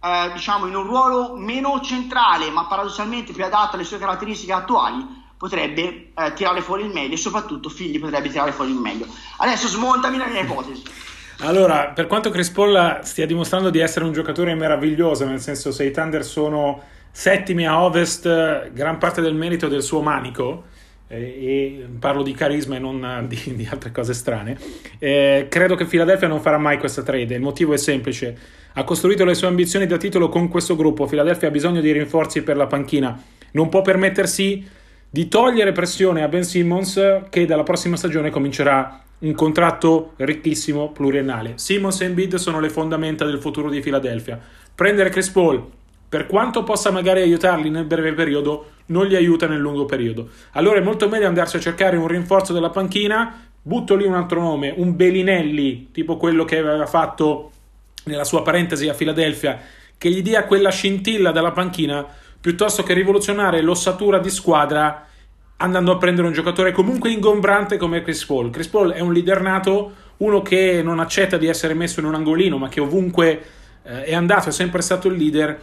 eh, 0.00 0.30
diciamo 0.32 0.66
in 0.66 0.76
un 0.76 0.84
ruolo 0.84 1.34
meno 1.36 1.80
centrale 1.80 2.50
ma 2.50 2.66
paradossalmente 2.66 3.32
più 3.32 3.44
adatto 3.44 3.76
alle 3.76 3.84
sue 3.84 3.98
caratteristiche 3.98 4.52
attuali 4.52 5.24
potrebbe 5.36 6.10
eh, 6.14 6.32
tirare 6.34 6.60
fuori 6.60 6.84
il 6.84 6.92
meglio 6.92 7.14
e 7.14 7.18
soprattutto 7.18 7.68
Figli 7.68 7.98
potrebbe 7.98 8.28
tirare 8.28 8.52
fuori 8.52 8.70
il 8.70 8.78
meglio. 8.78 9.06
Adesso 9.38 9.68
smontami 9.68 10.16
la 10.16 10.26
mia 10.26 10.40
ipotesi. 10.40 10.82
Allora, 11.40 11.88
per 11.94 12.06
quanto 12.06 12.30
Crespolla 12.30 13.00
stia 13.02 13.26
dimostrando 13.26 13.68
di 13.68 13.78
essere 13.78 14.06
un 14.06 14.12
giocatore 14.12 14.54
meraviglioso, 14.54 15.26
nel 15.26 15.40
senso 15.40 15.70
se 15.70 15.84
i 15.84 15.90
Thunder 15.90 16.24
sono 16.24 16.82
settimi 17.10 17.66
a 17.66 17.82
ovest, 17.82 18.70
gran 18.72 18.96
parte 18.98 19.20
del 19.20 19.34
merito 19.34 19.68
del 19.68 19.82
suo 19.82 20.00
manico, 20.00 20.64
eh, 21.08 21.16
e 21.16 21.86
parlo 21.98 22.22
di 22.22 22.32
carisma 22.32 22.76
e 22.76 22.78
non 22.78 23.26
di, 23.28 23.54
di 23.54 23.68
altre 23.70 23.92
cose 23.92 24.14
strane, 24.14 24.58
eh, 24.98 25.46
credo 25.50 25.74
che 25.74 25.84
Philadelphia 25.84 26.26
non 26.26 26.40
farà 26.40 26.56
mai 26.56 26.78
questa 26.78 27.02
trade. 27.02 27.34
Il 27.34 27.42
motivo 27.42 27.74
è 27.74 27.78
semplice: 27.78 28.38
ha 28.72 28.84
costruito 28.84 29.26
le 29.26 29.34
sue 29.34 29.46
ambizioni 29.46 29.86
da 29.86 29.98
titolo 29.98 30.30
con 30.30 30.48
questo 30.48 30.74
gruppo. 30.74 31.04
Philadelphia 31.04 31.48
ha 31.48 31.50
bisogno 31.50 31.82
di 31.82 31.92
rinforzi 31.92 32.42
per 32.42 32.56
la 32.56 32.66
panchina, 32.66 33.22
non 33.52 33.68
può 33.68 33.82
permettersi 33.82 34.66
di 35.16 35.28
togliere 35.28 35.72
pressione 35.72 36.22
a 36.22 36.28
Ben 36.28 36.44
Simmons 36.44 37.22
che 37.30 37.46
dalla 37.46 37.62
prossima 37.62 37.96
stagione 37.96 38.28
comincerà 38.28 39.00
un 39.20 39.32
contratto 39.32 40.12
ricchissimo 40.16 40.90
pluriennale. 40.92 41.54
Simmons 41.54 42.02
e 42.02 42.04
Embiid 42.04 42.34
sono 42.34 42.60
le 42.60 42.68
fondamenta 42.68 43.24
del 43.24 43.38
futuro 43.38 43.70
di 43.70 43.80
Philadelphia. 43.80 44.38
Prendere 44.74 45.08
Chris 45.08 45.30
Paul, 45.30 45.64
per 46.06 46.26
quanto 46.26 46.64
possa 46.64 46.90
magari 46.90 47.22
aiutarli 47.22 47.70
nel 47.70 47.86
breve 47.86 48.12
periodo, 48.12 48.72
non 48.88 49.06
li 49.06 49.16
aiuta 49.16 49.46
nel 49.46 49.58
lungo 49.58 49.86
periodo. 49.86 50.28
Allora 50.50 50.80
è 50.80 50.82
molto 50.82 51.08
meglio 51.08 51.28
andarsi 51.28 51.56
a 51.56 51.60
cercare 51.60 51.96
un 51.96 52.08
rinforzo 52.08 52.52
della 52.52 52.68
panchina. 52.68 53.48
Butto 53.62 53.96
lì 53.96 54.04
un 54.04 54.16
altro 54.16 54.42
nome, 54.42 54.74
un 54.76 54.96
Belinelli, 54.96 55.92
tipo 55.92 56.18
quello 56.18 56.44
che 56.44 56.58
aveva 56.58 56.84
fatto 56.84 57.52
nella 58.04 58.24
sua 58.24 58.42
parentesi 58.42 58.86
a 58.86 58.92
Philadelphia, 58.92 59.58
che 59.96 60.10
gli 60.10 60.20
dia 60.20 60.44
quella 60.44 60.68
scintilla 60.68 61.30
dalla 61.30 61.52
panchina 61.52 62.06
piuttosto 62.46 62.84
che 62.84 62.94
rivoluzionare 62.94 63.60
l'ossatura 63.60 64.20
di 64.20 64.30
squadra 64.30 65.04
andando 65.56 65.90
a 65.90 65.96
prendere 65.96 66.28
un 66.28 66.32
giocatore 66.32 66.70
comunque 66.70 67.10
ingombrante 67.10 67.76
come 67.76 68.02
Chris 68.02 68.24
Paul. 68.24 68.50
Chris 68.50 68.68
Paul 68.68 68.92
è 68.92 69.00
un 69.00 69.12
leader 69.12 69.40
nato, 69.40 69.92
uno 70.18 70.42
che 70.42 70.80
non 70.80 71.00
accetta 71.00 71.38
di 71.38 71.48
essere 71.48 71.74
messo 71.74 71.98
in 71.98 72.06
un 72.06 72.14
angolino, 72.14 72.56
ma 72.56 72.68
che 72.68 72.78
ovunque 72.78 73.42
eh, 73.82 74.04
è 74.04 74.14
andato, 74.14 74.50
è 74.50 74.52
sempre 74.52 74.80
stato 74.80 75.08
il 75.08 75.16
leader. 75.16 75.60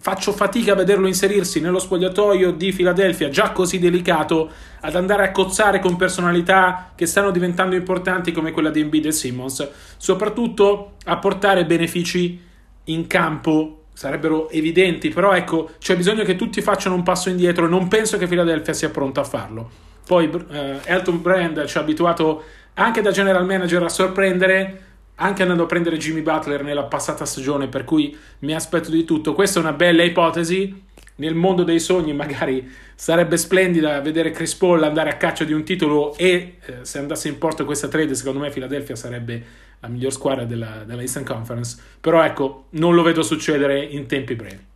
Faccio 0.00 0.32
fatica 0.32 0.72
a 0.72 0.76
vederlo 0.76 1.06
inserirsi 1.06 1.62
nello 1.62 1.78
spogliatoio 1.78 2.50
di 2.50 2.72
Philadelphia, 2.72 3.30
già 3.30 3.52
così 3.52 3.78
delicato, 3.78 4.50
ad 4.82 4.94
andare 4.94 5.24
a 5.24 5.30
cozzare 5.30 5.78
con 5.78 5.96
personalità 5.96 6.92
che 6.94 7.06
stanno 7.06 7.30
diventando 7.30 7.74
importanti 7.74 8.32
come 8.32 8.50
quella 8.50 8.68
di 8.68 8.80
Embiid 8.80 9.06
e 9.06 9.12
Simmons, 9.12 9.66
soprattutto 9.96 10.96
a 11.06 11.16
portare 11.16 11.64
benefici 11.64 12.38
in 12.84 13.06
campo 13.06 13.81
sarebbero 13.92 14.50
evidenti, 14.50 15.10
però 15.10 15.32
ecco, 15.32 15.70
c'è 15.78 15.96
bisogno 15.96 16.24
che 16.24 16.36
tutti 16.36 16.60
facciano 16.62 16.94
un 16.94 17.02
passo 17.02 17.28
indietro 17.28 17.66
e 17.66 17.68
non 17.68 17.88
penso 17.88 18.18
che 18.18 18.26
Philadelphia 18.26 18.72
sia 18.72 18.90
pronta 18.90 19.20
a 19.20 19.24
farlo. 19.24 19.70
Poi 20.06 20.30
eh, 20.50 20.80
Elton 20.84 21.22
Brand 21.22 21.64
ci 21.66 21.78
ha 21.78 21.80
abituato 21.80 22.42
anche 22.74 23.02
da 23.02 23.10
general 23.10 23.44
manager 23.44 23.82
a 23.82 23.88
sorprendere, 23.88 24.82
anche 25.16 25.42
andando 25.42 25.64
a 25.64 25.66
prendere 25.66 25.98
Jimmy 25.98 26.22
Butler 26.22 26.62
nella 26.62 26.84
passata 26.84 27.24
stagione, 27.24 27.68
per 27.68 27.84
cui 27.84 28.16
mi 28.40 28.54
aspetto 28.54 28.90
di 28.90 29.04
tutto. 29.04 29.34
Questa 29.34 29.60
è 29.60 29.62
una 29.62 29.72
bella 29.72 30.02
ipotesi. 30.02 30.90
Nel 31.14 31.34
mondo 31.34 31.62
dei 31.62 31.78
sogni 31.78 32.14
magari 32.14 32.68
sarebbe 32.96 33.36
splendida 33.36 34.00
vedere 34.00 34.30
Chris 34.30 34.54
Paul 34.54 34.82
andare 34.82 35.10
a 35.10 35.16
caccia 35.16 35.44
di 35.44 35.52
un 35.52 35.62
titolo 35.62 36.16
e 36.16 36.56
eh, 36.64 36.74
se 36.82 36.98
andasse 36.98 37.28
in 37.28 37.36
porto 37.36 37.64
questa 37.66 37.86
trade 37.86 38.14
secondo 38.14 38.40
me 38.40 38.48
Philadelphia 38.48 38.96
sarebbe 38.96 39.44
la 39.82 39.88
miglior 39.88 40.12
squadra 40.12 40.44
della, 40.44 40.84
della 40.84 41.00
Eastern 41.00 41.24
Conference, 41.24 41.76
però 42.00 42.22
ecco, 42.22 42.66
non 42.70 42.94
lo 42.94 43.02
vedo 43.02 43.22
succedere 43.22 43.84
in 43.84 44.06
tempi 44.06 44.36
brevi. 44.36 44.70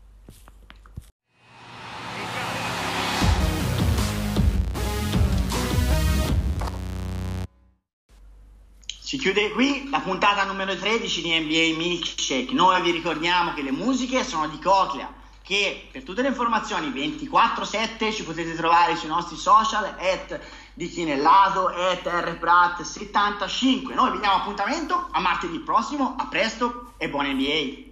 Si 8.99 9.19
chiude 9.19 9.53
qui 9.53 9.88
la 9.88 10.01
puntata 10.01 10.42
numero 10.42 10.75
13 10.75 11.23
di 11.23 11.38
NBA 11.38 11.77
Milkshake. 11.79 12.53
Noi 12.53 12.83
vi 12.83 12.90
ricordiamo 12.90 13.55
che 13.55 13.62
le 13.62 13.71
musiche 13.71 14.25
sono 14.25 14.49
di 14.49 14.59
Coclea, 14.59 15.09
che 15.42 15.87
per 15.92 16.03
tutte 16.03 16.23
le 16.23 16.29
informazioni 16.29 16.88
24-7 16.88 18.12
ci 18.12 18.25
potete 18.25 18.55
trovare 18.55 18.97
sui 18.97 19.07
nostri 19.07 19.37
social 19.37 19.85
at 19.85 20.40
di 20.77 20.89
Chinellato 20.91 21.71
e 21.71 22.03
Terreprat 22.03 22.83
75. 22.83 23.95
Noi 23.95 24.11
vi 24.11 24.21
diamo 24.21 24.37
appuntamento 24.37 25.09
a 25.11 25.21
martedì 25.21 25.59
prossimo, 25.61 26.17
a 26.19 26.27
presto 26.27 26.93
e 26.99 27.09
buon 27.09 27.25
NBA! 27.29 27.86